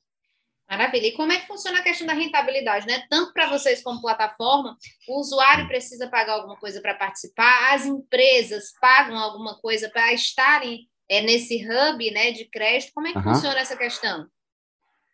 Maravilha. 0.67 1.07
E 1.07 1.11
como 1.11 1.31
é 1.31 1.39
que 1.39 1.45
funciona 1.45 1.79
a 1.79 1.83
questão 1.83 2.07
da 2.07 2.13
rentabilidade, 2.13 2.87
né? 2.87 3.05
Tanto 3.07 3.31
para 3.33 3.47
vocês 3.47 3.83
como 3.83 4.01
plataforma, 4.01 4.75
o 5.07 5.19
usuário 5.19 5.67
precisa 5.67 6.09
pagar 6.09 6.33
alguma 6.33 6.57
coisa 6.57 6.81
para 6.81 6.95
participar, 6.95 7.75
as 7.75 7.85
empresas 7.85 8.73
pagam 8.81 9.15
alguma 9.15 9.59
coisa 9.59 9.89
para 9.89 10.11
estarem 10.11 10.89
é, 11.07 11.21
nesse 11.21 11.63
hub 11.63 12.11
né, 12.11 12.31
de 12.31 12.45
crédito. 12.45 12.91
Como 12.95 13.07
é 13.07 13.11
que 13.11 13.19
uhum. 13.19 13.25
funciona 13.25 13.59
essa 13.59 13.77
questão? 13.77 14.27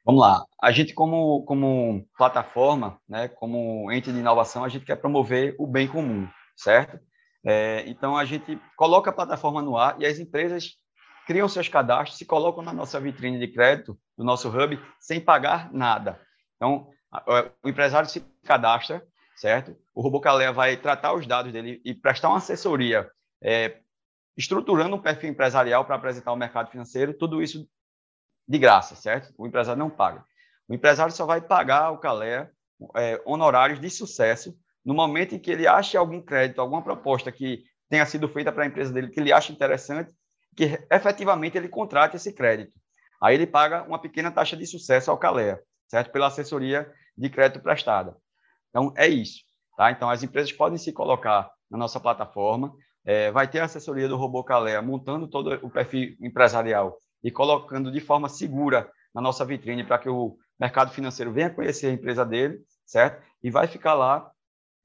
Vamos 0.04 0.22
lá. 0.22 0.44
A 0.62 0.72
gente, 0.72 0.94
como, 0.94 1.44
como 1.46 2.08
plataforma, 2.18 3.00
né, 3.08 3.28
como 3.28 3.92
ente 3.92 4.12
de 4.12 4.20
inovação, 4.20 4.64
a 4.64 4.70
gente 4.70 4.86
quer 4.86 4.96
promover 4.96 5.56
o 5.60 5.68
bem 5.68 5.88
comum, 5.88 6.28
certo? 6.56 7.00
É, 7.46 7.84
então, 7.88 8.18
a 8.18 8.26
gente 8.26 8.60
coloca 8.76 9.10
a 9.10 9.14
plataforma 9.14 9.62
no 9.62 9.78
ar 9.78 9.96
e 10.00 10.06
as 10.06 10.20
empresas 10.20 10.76
criam 11.28 11.48
seus 11.48 11.68
cadastros, 11.68 12.18
se 12.18 12.26
colocam 12.26 12.64
na 12.64 12.74
nossa 12.74 13.00
vitrine 13.00 13.40
de 13.40 13.48
crédito, 13.48 13.98
do 14.18 14.24
nosso 14.24 14.50
hub, 14.50 14.80
sem 15.00 15.20
pagar 15.20 15.72
nada. 15.72 16.20
Então, 16.56 16.88
o 17.64 17.70
empresário 17.70 18.10
se 18.10 18.22
cadastra, 18.44 19.06
certo? 19.36 19.76
O 19.94 20.02
Robocalé 20.02 20.52
vai 20.52 20.78
tratar 20.78 21.14
os 21.14 21.28
dados 21.28 21.52
dele 21.52 21.82
e 21.86 21.94
prestar 21.94 22.30
uma 22.30 22.38
assessoria, 22.38 23.10
é, 23.42 23.80
estruturando 24.38 24.96
um 24.96 25.02
perfil 25.02 25.30
empresarial 25.30 25.86
para 25.86 25.96
apresentar 25.96 26.32
ao 26.32 26.38
mercado 26.38 26.72
financeiro, 26.72 27.14
tudo 27.14 27.42
isso 27.42 27.68
de 28.48 28.58
graça, 28.58 28.96
certo? 28.96 29.34
O 29.38 29.48
empresário 29.48 29.80
não 29.80 29.90
paga. 29.90 30.24
O 30.68 30.74
empresário 30.74 31.14
só 31.14 31.26
vai 31.26 31.42
pagar 31.42 31.84
ao 31.84 32.00
Calé 32.00 32.50
é, 32.96 33.22
honorários 33.26 33.80
de 33.80 33.90
sucesso 33.90 34.56
no 34.84 34.94
momento 34.94 35.36
em 35.36 35.40
que 35.40 35.52
ele 35.52 35.68
ache 35.68 35.96
algum 35.96 36.22
crédito, 36.22 36.60
alguma 36.60 36.82
proposta 36.82 37.32
que 37.32 37.64
tenha 37.90 38.06
sido 38.06 38.28
feita 38.28 38.52
para 38.52 38.64
a 38.64 38.68
empresa 38.68 38.92
dele, 38.92 39.10
que 39.10 39.20
ele 39.20 39.32
acha 39.32 39.52
interessante, 39.52 40.14
que 40.56 40.80
efetivamente 40.90 41.58
ele 41.58 41.70
contrate 41.70 42.16
esse 42.16 42.34
crédito. 42.34 42.74
Aí 43.22 43.36
ele 43.36 43.46
paga 43.46 43.84
uma 43.84 44.00
pequena 44.00 44.32
taxa 44.32 44.58
de 44.58 44.66
sucesso 44.66 45.12
ao 45.12 45.18
Calé, 45.18 45.60
certo? 45.88 46.12
Pela 46.12 46.28
assessoria 46.28 46.92
de 47.16 47.30
crédito 47.30 47.62
prestada. 47.62 48.16
Então, 48.70 48.94
é 48.98 49.08
isso. 49.08 49.42
Tá? 49.78 49.92
Então, 49.92 50.10
as 50.10 50.24
empresas 50.24 50.52
podem 50.52 50.78
se 50.78 50.92
colocar 50.92 51.52
na 51.70 51.78
nossa 51.78 52.00
plataforma, 52.00 52.74
é, 53.06 53.32
vai 53.32 53.48
ter 53.48 53.60
a 53.60 53.66
assessoria 53.66 54.08
do 54.08 54.18
Robô 54.18 54.44
Calé 54.44 54.80
montando 54.82 55.28
todo 55.28 55.60
o 55.62 55.70
perfil 55.70 56.16
empresarial 56.22 56.98
e 57.24 57.32
colocando 57.32 57.92
de 57.92 58.00
forma 58.00 58.30
segura 58.30 58.92
na 59.14 59.22
nossa 59.22 59.46
vitrine 59.46 59.84
para 59.84 60.00
que 60.00 60.10
o 60.10 60.38
mercado 60.60 60.92
financeiro 60.92 61.32
venha 61.32 61.50
conhecer 61.50 61.88
a 61.88 61.94
empresa 61.94 62.26
dele, 62.26 62.60
certo? 62.86 63.24
E 63.44 63.50
vai 63.50 63.68
ficar 63.68 63.94
lá 63.94 64.32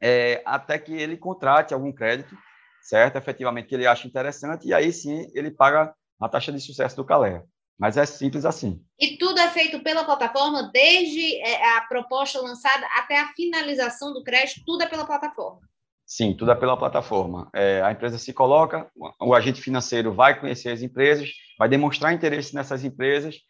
é, 0.01 0.42
até 0.44 0.79
que 0.79 0.92
ele 0.92 1.16
contrate 1.16 1.75
algum 1.75 1.92
crédito, 1.92 2.37
certo? 2.83 3.16
Efetivamente, 3.16 3.68
que 3.68 3.75
ele 3.75 3.87
acha 3.87 4.07
interessante, 4.07 4.66
e 4.66 4.75
aí 4.75 4.92
sim 4.92 5.31
ele 5.35 5.51
paga 5.51 5.94
a 6.20 6.29
taxa 6.29 6.53
de 6.53 6.61
sucesso 6.61 6.96
do 6.96 7.05
Calé. 7.05 7.42
Mas 7.79 7.99
é 7.99 8.07
simples 8.07 8.46
assim. 8.46 8.83
E 8.99 9.18
tudo 9.18 9.38
é 9.38 9.51
feito 9.51 9.83
pela 9.83 10.03
plataforma, 10.03 10.70
desde 10.72 11.37
é, 11.42 11.77
a 11.77 11.83
proposta 11.83 12.40
lançada 12.40 12.87
até 12.96 13.20
a 13.20 13.29
finalização 13.35 14.14
do 14.14 14.25
crédito, 14.25 14.62
tudo 14.64 14.83
é 14.83 14.87
pela 14.87 15.05
plataforma. 15.05 15.61
Sim, 16.07 16.35
tudo 16.35 16.53
é 16.53 16.55
pela 16.55 16.77
plataforma. 16.77 17.51
É, 17.53 17.83
a 17.83 17.90
empresa 17.90 18.16
se 18.16 18.33
coloca, 18.33 18.88
o 19.21 19.35
agente 19.35 19.61
financeiro 19.61 20.12
vai 20.14 20.38
conhecer 20.38 20.71
as 20.71 20.81
empresas, 20.81 21.31
vai 21.59 21.69
demonstrar 21.69 22.12
interesse 22.12 22.55
nessas 22.55 22.85
empresas. 22.85 23.40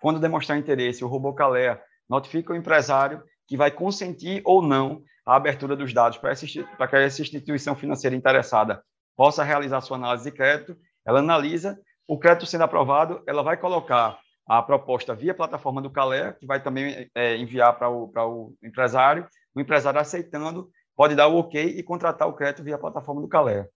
Quando 0.00 0.20
demonstrar 0.20 0.56
interesse, 0.56 1.04
o 1.04 1.08
Robocalé, 1.08 1.82
notifica 2.08 2.52
o 2.52 2.56
empresário 2.56 3.20
que 3.48 3.56
vai 3.56 3.70
consentir 3.70 4.40
ou 4.44 4.62
não 4.62 5.02
a 5.26 5.34
abertura 5.34 5.74
dos 5.74 5.92
dados 5.92 6.16
para, 6.18 6.32
para 6.78 6.86
que 6.86 6.96
essa 6.96 7.20
instituição 7.20 7.74
financeira 7.74 8.14
interessada 8.14 8.80
possa 9.16 9.42
realizar 9.42 9.80
sua 9.80 9.96
análise 9.96 10.30
de 10.30 10.36
crédito. 10.36 10.76
Ela 11.04 11.18
analisa, 11.18 11.78
o 12.06 12.18
crédito 12.18 12.46
sendo 12.46 12.62
aprovado, 12.64 13.22
ela 13.26 13.42
vai 13.42 13.56
colocar 13.56 14.18
a 14.46 14.62
proposta 14.62 15.14
via 15.14 15.34
plataforma 15.34 15.80
do 15.80 15.90
Calé, 15.90 16.32
que 16.34 16.46
vai 16.46 16.62
também 16.62 17.10
é, 17.14 17.36
enviar 17.36 17.76
para 17.76 17.88
o, 17.88 18.08
para 18.08 18.26
o 18.26 18.54
empresário. 18.62 19.26
O 19.54 19.60
empresário 19.60 19.98
aceitando, 19.98 20.70
pode 20.96 21.14
dar 21.14 21.28
o 21.28 21.38
ok 21.38 21.62
e 21.62 21.82
contratar 21.82 22.28
o 22.28 22.34
crédito 22.34 22.64
via 22.64 22.78
plataforma 22.78 23.20
do 23.20 23.28
Calé. 23.28 23.68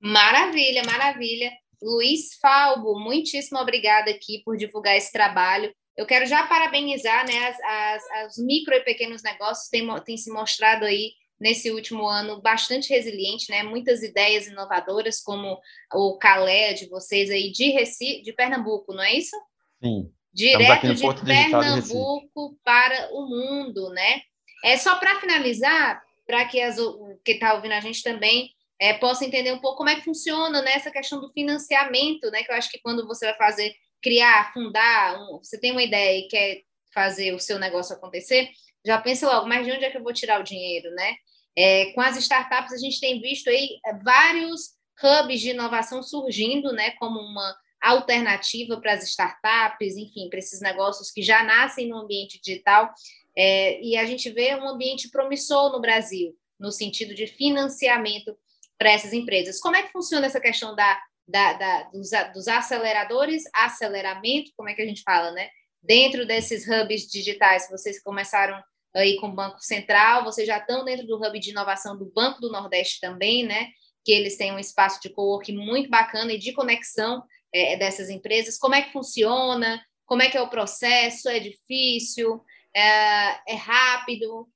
Maravilha, 0.00 0.82
maravilha. 0.84 1.52
Luiz 1.80 2.36
Falbo, 2.40 2.98
muitíssimo 2.98 3.58
obrigada 3.58 4.10
aqui 4.10 4.42
por 4.44 4.56
divulgar 4.56 4.96
esse 4.96 5.12
trabalho. 5.12 5.72
Eu 5.96 6.06
quero 6.06 6.26
já 6.26 6.46
parabenizar 6.46 7.26
né, 7.26 7.48
as, 7.48 7.60
as, 7.60 8.10
as 8.24 8.38
micro 8.38 8.74
e 8.74 8.80
pequenos 8.80 9.22
negócios, 9.22 9.68
têm 10.04 10.16
se 10.16 10.30
mostrado 10.32 10.84
aí 10.84 11.12
nesse 11.38 11.70
último 11.70 12.06
ano 12.06 12.40
bastante 12.40 12.88
resiliente, 12.90 13.50
né? 13.50 13.64
Muitas 13.64 14.02
ideias 14.02 14.46
inovadoras, 14.46 15.20
como 15.20 15.58
o 15.92 16.16
Calé 16.16 16.72
de 16.72 16.88
vocês 16.88 17.30
aí 17.30 17.50
de 17.50 17.70
Recife, 17.72 18.22
de 18.22 18.32
Pernambuco, 18.32 18.94
não 18.94 19.02
é 19.02 19.14
isso? 19.14 19.36
Sim. 19.82 20.10
Direto 20.32 20.94
de 20.94 21.24
Pernambuco 21.24 22.56
para 22.64 23.10
o 23.12 23.28
mundo, 23.28 23.90
né? 23.90 24.22
É 24.64 24.76
só 24.76 24.96
para 24.96 25.20
finalizar, 25.20 26.02
para 26.26 26.44
que 26.44 26.60
as 26.60 26.76
que 27.24 27.32
está 27.32 27.54
ouvindo 27.54 27.72
a 27.72 27.80
gente 27.80 28.02
também 28.02 28.50
é, 28.80 28.94
possa 28.94 29.24
entender 29.24 29.52
um 29.52 29.60
pouco 29.60 29.78
como 29.78 29.90
é 29.90 29.96
que 29.96 30.04
funciona 30.04 30.62
né, 30.62 30.78
questão 30.78 31.20
do 31.20 31.32
financiamento, 31.32 32.30
né? 32.30 32.42
Que 32.42 32.50
eu 32.50 32.56
acho 32.56 32.70
que 32.70 32.80
quando 32.80 33.06
você 33.06 33.26
vai 33.26 33.36
fazer 33.36 33.74
criar, 34.02 34.52
fundar, 34.52 35.20
um, 35.20 35.38
você 35.38 35.58
tem 35.58 35.70
uma 35.70 35.82
ideia 35.82 36.18
e 36.18 36.28
quer 36.28 36.62
fazer 36.92 37.32
o 37.32 37.38
seu 37.38 37.58
negócio 37.58 37.94
acontecer, 37.94 38.50
já 38.84 39.00
pensa 39.00 39.26
logo, 39.26 39.48
mas 39.48 39.64
de 39.64 39.72
onde 39.72 39.84
é 39.84 39.90
que 39.90 39.96
eu 39.96 40.02
vou 40.02 40.12
tirar 40.12 40.40
o 40.40 40.44
dinheiro, 40.44 40.90
né? 40.94 41.14
É, 41.56 41.92
com 41.92 42.00
as 42.00 42.16
startups, 42.16 42.72
a 42.72 42.78
gente 42.78 42.98
tem 42.98 43.20
visto 43.20 43.48
aí 43.48 43.78
é, 43.86 43.94
vários 44.02 44.72
hubs 45.02 45.40
de 45.40 45.50
inovação 45.50 46.02
surgindo, 46.02 46.72
né, 46.72 46.92
como 46.92 47.18
uma 47.20 47.56
alternativa 47.80 48.80
para 48.80 48.94
as 48.94 49.02
startups, 49.04 49.96
enfim, 49.96 50.28
para 50.28 50.38
esses 50.38 50.60
negócios 50.60 51.10
que 51.10 51.22
já 51.22 51.42
nascem 51.42 51.88
no 51.88 51.98
ambiente 51.98 52.40
digital. 52.40 52.92
É, 53.36 53.80
e 53.82 53.96
a 53.96 54.04
gente 54.04 54.30
vê 54.30 54.54
um 54.54 54.68
ambiente 54.68 55.10
promissor 55.10 55.72
no 55.72 55.80
Brasil, 55.80 56.36
no 56.58 56.70
sentido 56.70 57.14
de 57.14 57.26
financiamento 57.26 58.36
para 58.78 58.92
essas 58.92 59.12
empresas. 59.12 59.60
Como 59.60 59.76
é 59.76 59.82
que 59.82 59.92
funciona 59.92 60.26
essa 60.26 60.40
questão 60.40 60.74
da 60.74 61.00
da, 61.26 61.52
da, 61.54 61.82
dos, 61.84 62.10
dos 62.34 62.48
aceleradores, 62.48 63.44
aceleramento, 63.54 64.52
como 64.56 64.68
é 64.68 64.74
que 64.74 64.82
a 64.82 64.86
gente 64.86 65.02
fala, 65.02 65.30
né? 65.32 65.48
Dentro 65.82 66.26
desses 66.26 66.66
hubs 66.68 67.06
digitais, 67.08 67.68
vocês 67.70 68.02
começaram 68.02 68.62
aí 68.94 69.16
com 69.16 69.28
o 69.28 69.34
Banco 69.34 69.60
Central, 69.60 70.24
vocês 70.24 70.46
já 70.46 70.58
estão 70.58 70.84
dentro 70.84 71.06
do 71.06 71.16
hub 71.16 71.40
de 71.40 71.50
inovação 71.50 71.96
do 71.96 72.12
Banco 72.12 72.40
do 72.40 72.52
Nordeste 72.52 73.00
também, 73.00 73.44
né? 73.46 73.68
Que 74.04 74.12
eles 74.12 74.36
têm 74.36 74.52
um 74.52 74.58
espaço 74.58 75.00
de 75.00 75.10
co-work 75.10 75.50
muito 75.52 75.88
bacana 75.88 76.32
e 76.32 76.38
de 76.38 76.52
conexão 76.52 77.22
é, 77.52 77.76
dessas 77.76 78.10
empresas. 78.10 78.58
Como 78.58 78.74
é 78.74 78.82
que 78.82 78.92
funciona? 78.92 79.82
Como 80.04 80.22
é 80.22 80.28
que 80.28 80.36
é 80.36 80.42
o 80.42 80.50
processo? 80.50 81.28
É 81.28 81.38
difícil? 81.38 82.42
É, 82.74 83.52
é 83.52 83.54
rápido? 83.54 84.48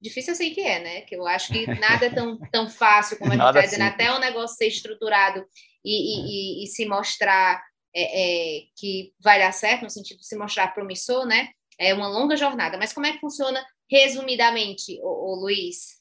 Difícil 0.00 0.32
eu 0.32 0.36
sei 0.36 0.54
que 0.54 0.60
é, 0.60 0.80
né? 0.80 1.00
Que 1.02 1.16
eu 1.16 1.26
acho 1.26 1.52
que 1.52 1.66
nada 1.78 2.06
é 2.06 2.10
tão, 2.10 2.38
tão 2.50 2.68
fácil 2.68 3.18
como 3.18 3.32
a 3.32 3.36
gente 3.36 3.46
está 3.46 3.60
dizendo, 3.60 3.84
até 3.84 4.12
o 4.12 4.18
negócio 4.18 4.56
ser 4.56 4.68
estruturado 4.68 5.44
e, 5.84 6.62
e, 6.62 6.64
e 6.64 6.66
se 6.66 6.86
mostrar 6.86 7.62
é, 7.94 8.02
é, 8.02 8.62
que 8.76 9.12
vai 9.20 9.38
dar 9.38 9.52
certo, 9.52 9.82
no 9.82 9.90
sentido 9.90 10.18
de 10.18 10.26
se 10.26 10.36
mostrar 10.36 10.74
promissor, 10.74 11.26
né? 11.26 11.50
É 11.78 11.92
uma 11.92 12.08
longa 12.08 12.36
jornada. 12.36 12.78
Mas 12.78 12.92
como 12.92 13.06
é 13.06 13.12
que 13.12 13.20
funciona 13.20 13.64
resumidamente, 13.90 14.98
o, 15.02 15.32
o 15.32 15.40
Luiz? 15.40 15.99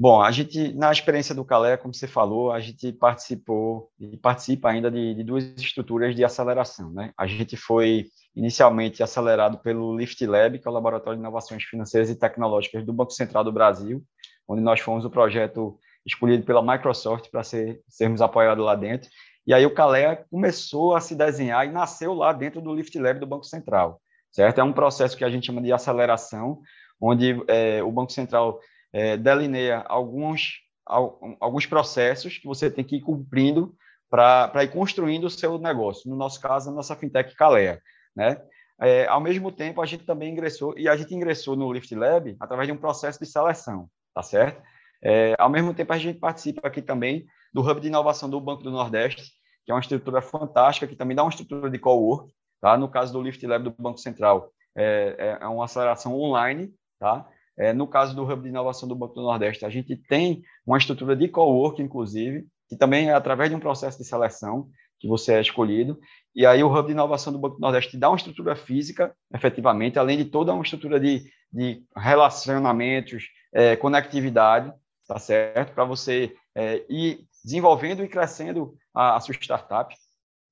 Bom, 0.00 0.22
a 0.22 0.30
gente, 0.30 0.72
na 0.74 0.92
experiência 0.92 1.34
do 1.34 1.44
Calé, 1.44 1.76
como 1.76 1.92
você 1.92 2.06
falou, 2.06 2.52
a 2.52 2.60
gente 2.60 2.92
participou 2.92 3.90
e 3.98 4.16
participa 4.16 4.70
ainda 4.70 4.88
de, 4.88 5.12
de, 5.12 5.24
duas 5.24 5.44
estruturas 5.56 6.14
de 6.14 6.24
aceleração. 6.24 6.88
Né? 6.92 7.12
A 7.18 7.26
gente 7.26 7.56
foi 7.56 8.06
inicialmente 8.36 9.02
acelerado 9.02 9.58
pelo 9.58 9.98
Lift 9.98 10.24
Lab, 10.24 10.56
que 10.60 10.68
é 10.68 10.70
o 10.70 10.74
Laboratório 10.74 11.18
de 11.18 11.20
Inovações 11.20 11.64
Financeiras 11.64 12.08
e 12.10 12.14
Tecnológicas 12.14 12.86
do 12.86 12.92
Banco 12.92 13.10
Central 13.10 13.42
do 13.42 13.50
Brasil, 13.50 14.00
onde 14.46 14.62
nós 14.62 14.78
fomos 14.78 15.04
o 15.04 15.10
projeto 15.10 15.76
escolhido 16.06 16.44
pela 16.44 16.62
Microsoft 16.62 17.28
para 17.28 17.42
ser, 17.42 17.82
sermos 17.88 18.22
apoiados 18.22 18.64
lá 18.64 18.76
dentro. 18.76 19.10
E 19.44 19.52
aí 19.52 19.66
o 19.66 19.74
Calé 19.74 20.24
começou 20.30 20.94
a 20.94 21.00
se 21.00 21.16
desenhar 21.16 21.66
e 21.66 21.72
nasceu 21.72 22.14
lá 22.14 22.32
dentro 22.32 22.60
do 22.60 22.72
Lift 22.72 22.96
Lab 23.00 23.18
do 23.18 23.26
Banco 23.26 23.46
Central, 23.46 24.00
certo? 24.30 24.60
É 24.60 24.62
um 24.62 24.72
processo 24.72 25.16
que 25.16 25.24
a 25.24 25.28
gente 25.28 25.46
chama 25.46 25.60
de 25.60 25.72
aceleração, 25.72 26.60
onde 27.00 27.42
é, 27.48 27.82
o 27.82 27.90
Banco 27.90 28.12
Central 28.12 28.60
é, 28.92 29.16
delineia 29.16 29.84
alguns, 29.88 30.60
alguns 30.86 31.66
processos 31.66 32.38
que 32.38 32.46
você 32.46 32.70
tem 32.70 32.84
que 32.84 32.96
ir 32.96 33.00
cumprindo 33.00 33.74
para 34.10 34.64
ir 34.64 34.72
construindo 34.72 35.24
o 35.24 35.30
seu 35.30 35.58
negócio. 35.58 36.08
No 36.08 36.16
nosso 36.16 36.40
caso, 36.40 36.70
a 36.70 36.72
nossa 36.72 36.96
fintech 36.96 37.34
Calea, 37.34 37.80
né? 38.16 38.40
É, 38.80 39.06
ao 39.08 39.20
mesmo 39.20 39.50
tempo, 39.50 39.82
a 39.82 39.86
gente 39.86 40.04
também 40.04 40.32
ingressou, 40.32 40.72
e 40.78 40.88
a 40.88 40.96
gente 40.96 41.12
ingressou 41.12 41.56
no 41.56 41.72
Lift 41.72 41.92
Lab 41.94 42.36
através 42.38 42.68
de 42.68 42.72
um 42.72 42.76
processo 42.76 43.18
de 43.18 43.26
seleção, 43.26 43.90
tá 44.14 44.22
certo? 44.22 44.62
É, 45.02 45.34
ao 45.38 45.50
mesmo 45.50 45.74
tempo, 45.74 45.92
a 45.92 45.98
gente 45.98 46.18
participa 46.18 46.66
aqui 46.66 46.80
também 46.80 47.26
do 47.52 47.60
Hub 47.60 47.80
de 47.80 47.88
Inovação 47.88 48.30
do 48.30 48.40
Banco 48.40 48.62
do 48.62 48.70
Nordeste, 48.70 49.32
que 49.64 49.72
é 49.72 49.74
uma 49.74 49.80
estrutura 49.80 50.22
fantástica, 50.22 50.86
que 50.86 50.96
também 50.96 51.16
dá 51.16 51.22
uma 51.22 51.30
estrutura 51.30 51.68
de 51.68 51.78
co-work. 51.78 52.32
Tá? 52.60 52.76
No 52.76 52.88
caso 52.88 53.12
do 53.12 53.22
Lift 53.22 53.44
Lab 53.46 53.64
do 53.64 53.74
Banco 53.78 53.98
Central, 53.98 54.50
é, 54.76 55.36
é 55.40 55.46
uma 55.46 55.64
aceleração 55.64 56.14
online. 56.14 56.72
Tá? 56.98 57.28
É, 57.58 57.72
no 57.72 57.86
caso 57.86 58.14
do 58.14 58.22
Hub 58.22 58.42
de 58.42 58.48
Inovação 58.48 58.88
do 58.88 58.94
Banco 58.94 59.14
do 59.14 59.22
Nordeste, 59.22 59.64
a 59.64 59.70
gente 59.70 59.96
tem 59.96 60.42
uma 60.64 60.78
estrutura 60.78 61.16
de 61.16 61.26
co-work, 61.28 61.82
inclusive, 61.82 62.46
que 62.68 62.76
também 62.76 63.08
é 63.08 63.14
através 63.14 63.50
de 63.50 63.56
um 63.56 63.60
processo 63.60 63.98
de 63.98 64.04
seleção 64.04 64.68
que 65.00 65.08
você 65.08 65.34
é 65.34 65.40
escolhido. 65.40 65.98
E 66.34 66.46
aí 66.46 66.62
o 66.62 66.72
Hub 66.72 66.86
de 66.86 66.92
Inovação 66.92 67.32
do 67.32 67.38
Banco 67.38 67.56
do 67.56 67.60
Nordeste 67.60 67.96
dá 67.96 68.08
uma 68.10 68.16
estrutura 68.16 68.54
física, 68.54 69.14
efetivamente, 69.34 69.98
além 69.98 70.18
de 70.18 70.26
toda 70.26 70.52
uma 70.52 70.62
estrutura 70.62 71.00
de, 71.00 71.24
de 71.52 71.82
relacionamentos, 71.96 73.24
é, 73.52 73.74
conectividade, 73.74 74.72
tá 75.06 75.18
certo? 75.18 75.74
Para 75.74 75.84
você 75.84 76.34
é, 76.54 76.84
ir 76.88 77.26
desenvolvendo 77.44 78.04
e 78.04 78.08
crescendo 78.08 78.74
a, 78.94 79.16
a 79.16 79.20
sua 79.20 79.34
startup. 79.34 79.94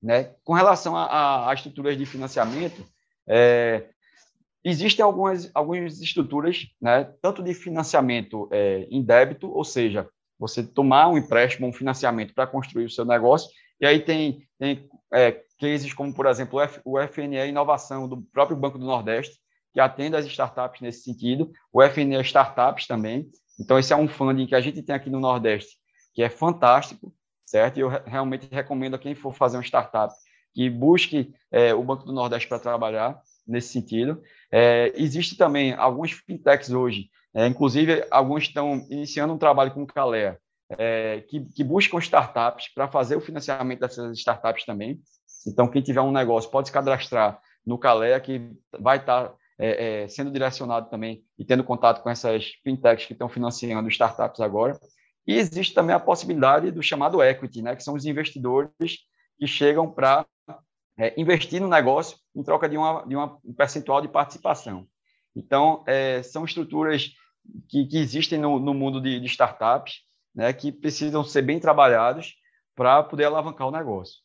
Né? 0.01 0.31
Com 0.43 0.53
relação 0.53 0.95
a, 0.95 1.51
estruturas 1.53 1.97
de 1.97 2.05
financiamento, 2.05 2.85
é, 3.27 3.89
existem 4.63 5.03
algumas, 5.03 5.49
algumas 5.53 6.01
estruturas, 6.01 6.67
né, 6.81 7.11
tanto 7.21 7.43
de 7.43 7.53
financiamento 7.53 8.49
é, 8.51 8.87
em 8.89 9.03
débito, 9.03 9.49
ou 9.51 9.63
seja, 9.63 10.07
você 10.39 10.63
tomar 10.63 11.07
um 11.07 11.17
empréstimo, 11.17 11.67
um 11.67 11.73
financiamento 11.73 12.33
para 12.33 12.47
construir 12.47 12.85
o 12.85 12.89
seu 12.89 13.05
negócio, 13.05 13.49
e 13.79 13.85
aí 13.85 13.99
tem, 13.99 14.43
tem 14.59 14.87
é, 15.13 15.43
cases 15.59 15.93
como, 15.93 16.13
por 16.13 16.25
exemplo, 16.25 16.59
o, 16.83 16.99
FNE 17.07 17.47
Inovação 17.47 18.07
do 18.07 18.21
próprio 18.33 18.57
Banco 18.57 18.77
do 18.77 18.85
Nordeste, 18.85 19.37
que 19.73 19.79
atende 19.79 20.15
as 20.15 20.25
startups 20.25 20.81
nesse 20.81 21.03
sentido, 21.03 21.51
o 21.71 21.81
FNE 21.83 22.19
Startups 22.21 22.87
também, 22.87 23.29
então, 23.59 23.79
esse 23.79 23.91
é 23.91 23.95
um 23.95 24.07
funding 24.07 24.45
que 24.45 24.55
a 24.55 24.61
gente 24.61 24.81
tem 24.83 24.95
aqui 24.95 25.09
no 25.09 25.19
Nordeste, 25.19 25.77
que 26.13 26.21
é 26.21 26.29
fantástico, 26.29 27.13
certo? 27.45 27.77
E 27.77 27.81
eu 27.81 27.89
realmente 27.89 28.47
recomendo 28.51 28.95
a 28.95 28.99
quem 28.99 29.15
for 29.15 29.33
fazer 29.33 29.57
uma 29.57 29.63
startup 29.63 30.13
que 30.53 30.69
busque 30.69 31.33
é, 31.51 31.73
o 31.73 31.83
Banco 31.83 32.05
do 32.05 32.13
Nordeste 32.13 32.47
para 32.47 32.59
trabalhar 32.59 33.19
nesse 33.47 33.69
sentido. 33.69 34.21
É, 34.51 34.93
existe 34.95 35.35
também 35.35 35.73
alguns 35.73 36.11
fintechs 36.11 36.71
hoje, 36.71 37.09
é, 37.33 37.45
inclusive 37.47 38.05
alguns 38.09 38.43
estão 38.43 38.85
iniciando 38.89 39.33
um 39.33 39.37
trabalho 39.37 39.71
com 39.71 39.83
o 39.83 39.87
Calea, 39.87 40.39
é, 40.69 41.23
que, 41.27 41.45
que, 41.45 41.63
buscam 41.63 41.97
startups 41.99 42.73
para 42.73 42.87
fazer 42.87 43.15
o 43.15 43.21
financiamento 43.21 43.79
dessas 43.79 44.17
startups 44.17 44.65
também. 44.65 44.99
Então, 45.45 45.67
quem 45.67 45.81
tiver 45.81 46.01
um 46.01 46.11
negócio 46.11 46.49
pode 46.49 46.67
se 46.67 46.73
cadastrar 46.73 47.39
no 47.65 47.77
Calea, 47.77 48.19
que 48.19 48.51
vai 48.79 48.97
estar 48.97 49.29
tá 49.29 49.35
é, 49.59 50.03
é, 50.03 50.07
sendo 50.07 50.31
direcionado 50.31 50.89
também 50.89 51.23
e 51.37 51.45
tendo 51.45 51.63
contato 51.63 52.01
com 52.01 52.09
essas 52.09 52.51
fintechs 52.63 53.05
que 53.05 53.13
estão 53.13 53.29
financiando 53.29 53.89
startups 53.89 54.39
agora. 54.39 54.77
E 55.25 55.35
existe 55.35 55.73
também 55.73 55.95
a 55.95 55.99
possibilidade 55.99 56.71
do 56.71 56.81
chamado 56.81 57.21
equity, 57.21 57.61
né, 57.61 57.75
que 57.75 57.83
são 57.83 57.95
os 57.95 58.05
investidores 58.05 58.71
que 59.37 59.45
chegam 59.45 59.91
para 59.91 60.25
é, 60.97 61.13
investir 61.19 61.61
no 61.61 61.67
negócio 61.67 62.17
em 62.35 62.43
troca 62.43 62.67
de, 62.67 62.77
uma, 62.77 63.05
de 63.05 63.15
uma, 63.15 63.39
um 63.45 63.53
percentual 63.53 64.01
de 64.01 64.07
participação. 64.07 64.87
Então, 65.35 65.83
é, 65.87 66.23
são 66.23 66.43
estruturas 66.43 67.11
que, 67.69 67.85
que 67.85 67.97
existem 67.97 68.39
no, 68.39 68.59
no, 68.59 68.73
mundo 68.73 68.99
de, 68.99 69.19
de 69.19 69.27
startups, 69.27 70.01
né, 70.33 70.51
que 70.51 70.71
precisam 70.71 71.23
ser 71.23 71.43
bem 71.43 71.59
trabalhados 71.59 72.35
para 72.75 73.03
poder 73.03 73.25
alavancar 73.25 73.67
o 73.67 73.71
negócio. 73.71 74.15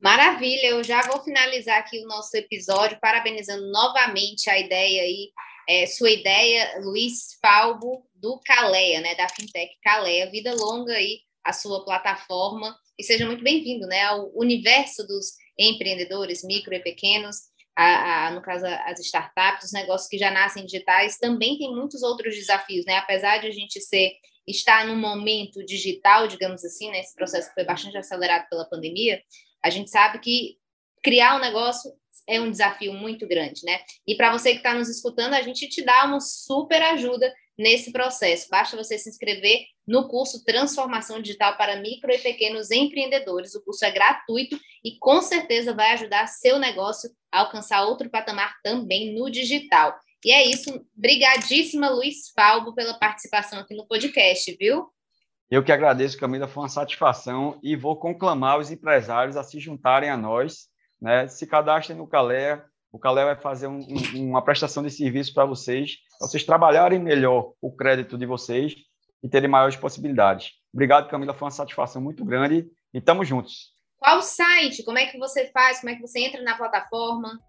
Maravilha, 0.00 0.68
eu 0.68 0.84
já 0.84 1.02
vou 1.02 1.22
finalizar 1.24 1.78
aqui 1.78 1.98
o 2.04 2.06
nosso 2.06 2.36
episódio, 2.36 3.00
parabenizando 3.00 3.70
novamente 3.70 4.48
a 4.48 4.58
ideia 4.58 5.02
aí, 5.02 5.32
é, 5.68 5.86
sua 5.86 6.10
ideia, 6.10 6.80
Luiz 6.82 7.36
Falbo, 7.42 8.06
do 8.14 8.38
Caleia, 8.44 9.00
né, 9.00 9.14
da 9.14 9.28
Fintech 9.28 9.74
Caleia, 9.82 10.30
vida 10.30 10.54
longa 10.54 10.92
aí 10.92 11.20
a 11.44 11.52
sua 11.52 11.84
plataforma, 11.84 12.76
e 12.98 13.02
seja 13.02 13.26
muito 13.26 13.42
bem-vindo, 13.42 13.86
né, 13.86 14.02
ao 14.04 14.30
universo 14.34 15.06
dos 15.06 15.32
empreendedores 15.58 16.44
micro 16.44 16.74
e 16.74 16.80
pequenos, 16.80 17.36
a, 17.76 18.26
a, 18.26 18.30
no 18.32 18.42
caso, 18.42 18.66
as 18.66 18.98
startups, 19.00 19.66
os 19.66 19.72
negócios 19.72 20.08
que 20.08 20.18
já 20.18 20.30
nascem 20.30 20.64
digitais, 20.64 21.16
também 21.16 21.56
tem 21.58 21.74
muitos 21.74 22.02
outros 22.02 22.34
desafios, 22.34 22.84
né? 22.84 22.96
Apesar 22.96 23.38
de 23.38 23.46
a 23.46 23.52
gente 23.52 23.80
ser 23.80 24.12
estar 24.46 24.86
num 24.86 24.96
momento 24.96 25.64
digital, 25.64 26.26
digamos 26.26 26.64
assim, 26.64 26.90
né? 26.90 27.00
Esse 27.00 27.14
processo 27.14 27.52
foi 27.54 27.64
bastante 27.64 27.96
acelerado 27.96 28.48
pela 28.48 28.64
pandemia, 28.64 29.22
a 29.62 29.70
gente 29.70 29.90
sabe 29.90 30.18
que 30.18 30.56
criar 31.02 31.36
um 31.36 31.40
negócio 31.40 31.92
é 32.26 32.40
um 32.40 32.50
desafio 32.50 32.92
muito 32.92 33.26
grande, 33.26 33.64
né? 33.64 33.80
E 34.06 34.16
para 34.16 34.32
você 34.32 34.52
que 34.52 34.58
está 34.58 34.74
nos 34.74 34.88
escutando, 34.88 35.34
a 35.34 35.42
gente 35.42 35.68
te 35.68 35.82
dá 35.82 36.04
uma 36.04 36.20
super 36.20 36.82
ajuda 36.82 37.32
nesse 37.56 37.92
processo. 37.92 38.48
Basta 38.50 38.76
você 38.76 38.98
se 38.98 39.08
inscrever 39.08 39.66
no 39.88 40.06
curso 40.06 40.44
Transformação 40.44 41.20
Digital 41.22 41.56
para 41.56 41.80
Micro 41.80 42.12
e 42.12 42.18
Pequenos 42.18 42.70
Empreendedores. 42.70 43.54
O 43.54 43.64
curso 43.64 43.86
é 43.86 43.90
gratuito 43.90 44.60
e 44.84 44.98
com 44.98 45.22
certeza 45.22 45.72
vai 45.72 45.92
ajudar 45.94 46.26
seu 46.26 46.58
negócio 46.58 47.10
a 47.32 47.40
alcançar 47.40 47.84
outro 47.86 48.10
patamar 48.10 48.56
também 48.62 49.14
no 49.14 49.30
digital. 49.30 49.98
E 50.22 50.30
é 50.30 50.44
isso. 50.44 50.84
Brigadíssima, 50.94 51.88
Luiz 51.88 52.30
Falbo, 52.36 52.74
pela 52.74 52.98
participação 52.98 53.60
aqui 53.60 53.74
no 53.74 53.86
podcast, 53.86 54.54
viu? 54.60 54.88
Eu 55.50 55.64
que 55.64 55.72
agradeço, 55.72 56.18
Camila, 56.18 56.46
foi 56.46 56.64
uma 56.64 56.68
satisfação 56.68 57.58
e 57.62 57.74
vou 57.74 57.96
conclamar 57.96 58.58
os 58.58 58.70
empresários 58.70 59.38
a 59.38 59.42
se 59.42 59.58
juntarem 59.58 60.10
a 60.10 60.16
nós, 60.18 60.66
né? 61.00 61.26
Se 61.28 61.46
cadastrem 61.46 61.96
no 61.96 62.06
Calé, 62.06 62.62
o 62.92 62.98
Calé 62.98 63.24
vai 63.24 63.36
fazer 63.36 63.66
um, 63.66 63.78
um, 63.78 64.28
uma 64.28 64.44
prestação 64.44 64.82
de 64.82 64.90
serviço 64.90 65.32
para 65.32 65.46
vocês, 65.46 65.96
para 66.18 66.28
vocês 66.28 66.44
trabalharem 66.44 66.98
melhor 66.98 67.54
o 67.62 67.74
crédito 67.74 68.18
de 68.18 68.26
vocês 68.26 68.74
e 69.22 69.28
terem 69.28 69.48
maiores 69.48 69.76
possibilidades. 69.76 70.52
Obrigado, 70.72 71.08
Camila, 71.08 71.34
foi 71.34 71.46
uma 71.46 71.50
satisfação 71.50 72.00
muito 72.02 72.24
grande 72.24 72.66
e 72.92 72.98
estamos 72.98 73.28
juntos. 73.28 73.76
Qual 73.98 74.18
o 74.18 74.22
site? 74.22 74.84
Como 74.84 74.98
é 74.98 75.06
que 75.06 75.18
você 75.18 75.50
faz? 75.52 75.80
Como 75.80 75.90
é 75.90 75.96
que 75.96 76.02
você 76.02 76.20
entra 76.20 76.40
na 76.42 76.56
plataforma? 76.56 77.40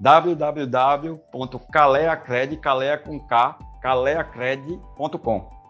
www.caleacred, 0.00 2.56
calea 2.56 2.96
com 2.98 3.24
K, 3.26 3.58
caleacred.com. 3.80 5.61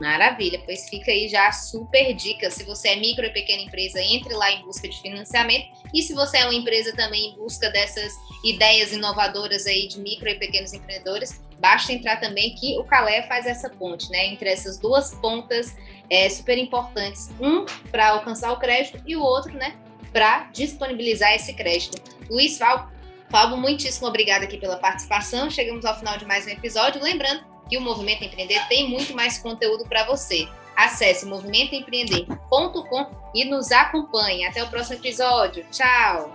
Maravilha, 0.00 0.60
pois 0.64 0.88
fica 0.88 1.10
aí 1.10 1.28
já 1.28 1.46
a 1.46 1.52
super 1.52 2.12
dica. 2.14 2.50
Se 2.50 2.64
você 2.64 2.88
é 2.88 2.96
micro 2.96 3.24
e 3.24 3.30
pequena 3.30 3.62
empresa, 3.62 4.00
entre 4.00 4.34
lá 4.34 4.50
em 4.50 4.62
busca 4.62 4.88
de 4.88 5.00
financiamento. 5.00 5.68
E 5.92 6.02
se 6.02 6.12
você 6.12 6.38
é 6.38 6.44
uma 6.44 6.54
empresa 6.54 6.94
também 6.94 7.30
em 7.30 7.36
busca 7.36 7.70
dessas 7.70 8.12
ideias 8.42 8.92
inovadoras 8.92 9.66
aí 9.66 9.86
de 9.86 10.00
micro 10.00 10.28
e 10.28 10.34
pequenos 10.34 10.72
empreendedores, 10.72 11.40
basta 11.60 11.92
entrar 11.92 12.18
também 12.18 12.54
que 12.54 12.76
o 12.78 12.84
Calé 12.84 13.22
faz 13.22 13.46
essa 13.46 13.70
ponte, 13.70 14.10
né? 14.10 14.26
Entre 14.26 14.48
essas 14.48 14.78
duas 14.78 15.14
pontas 15.14 15.76
é, 16.10 16.28
super 16.28 16.58
importantes. 16.58 17.30
Um 17.40 17.64
para 17.90 18.08
alcançar 18.08 18.52
o 18.52 18.58
crédito 18.58 19.00
e 19.06 19.14
o 19.14 19.22
outro, 19.22 19.52
né? 19.52 19.76
Para 20.12 20.50
disponibilizar 20.52 21.32
esse 21.34 21.54
crédito. 21.54 22.02
Luiz 22.28 22.58
Fábio, 22.58 22.92
Fábio, 23.30 23.56
muitíssimo 23.56 24.08
obrigada 24.08 24.44
aqui 24.44 24.58
pela 24.58 24.76
participação. 24.76 25.48
Chegamos 25.48 25.84
ao 25.84 25.98
final 25.98 26.16
de 26.18 26.24
mais 26.24 26.46
um 26.46 26.50
episódio. 26.50 27.02
Lembrando 27.02 27.53
que 27.68 27.78
o 27.78 27.80
Movimento 27.80 28.24
Empreender 28.24 28.66
tem 28.68 28.88
muito 28.88 29.14
mais 29.14 29.38
conteúdo 29.38 29.84
para 29.86 30.04
você. 30.04 30.48
Acesse 30.76 31.24
movimentoempreender.com 31.26 33.06
e 33.34 33.44
nos 33.44 33.70
acompanhe. 33.70 34.44
Até 34.44 34.62
o 34.62 34.68
próximo 34.68 34.96
episódio. 34.96 35.64
Tchau! 35.70 36.34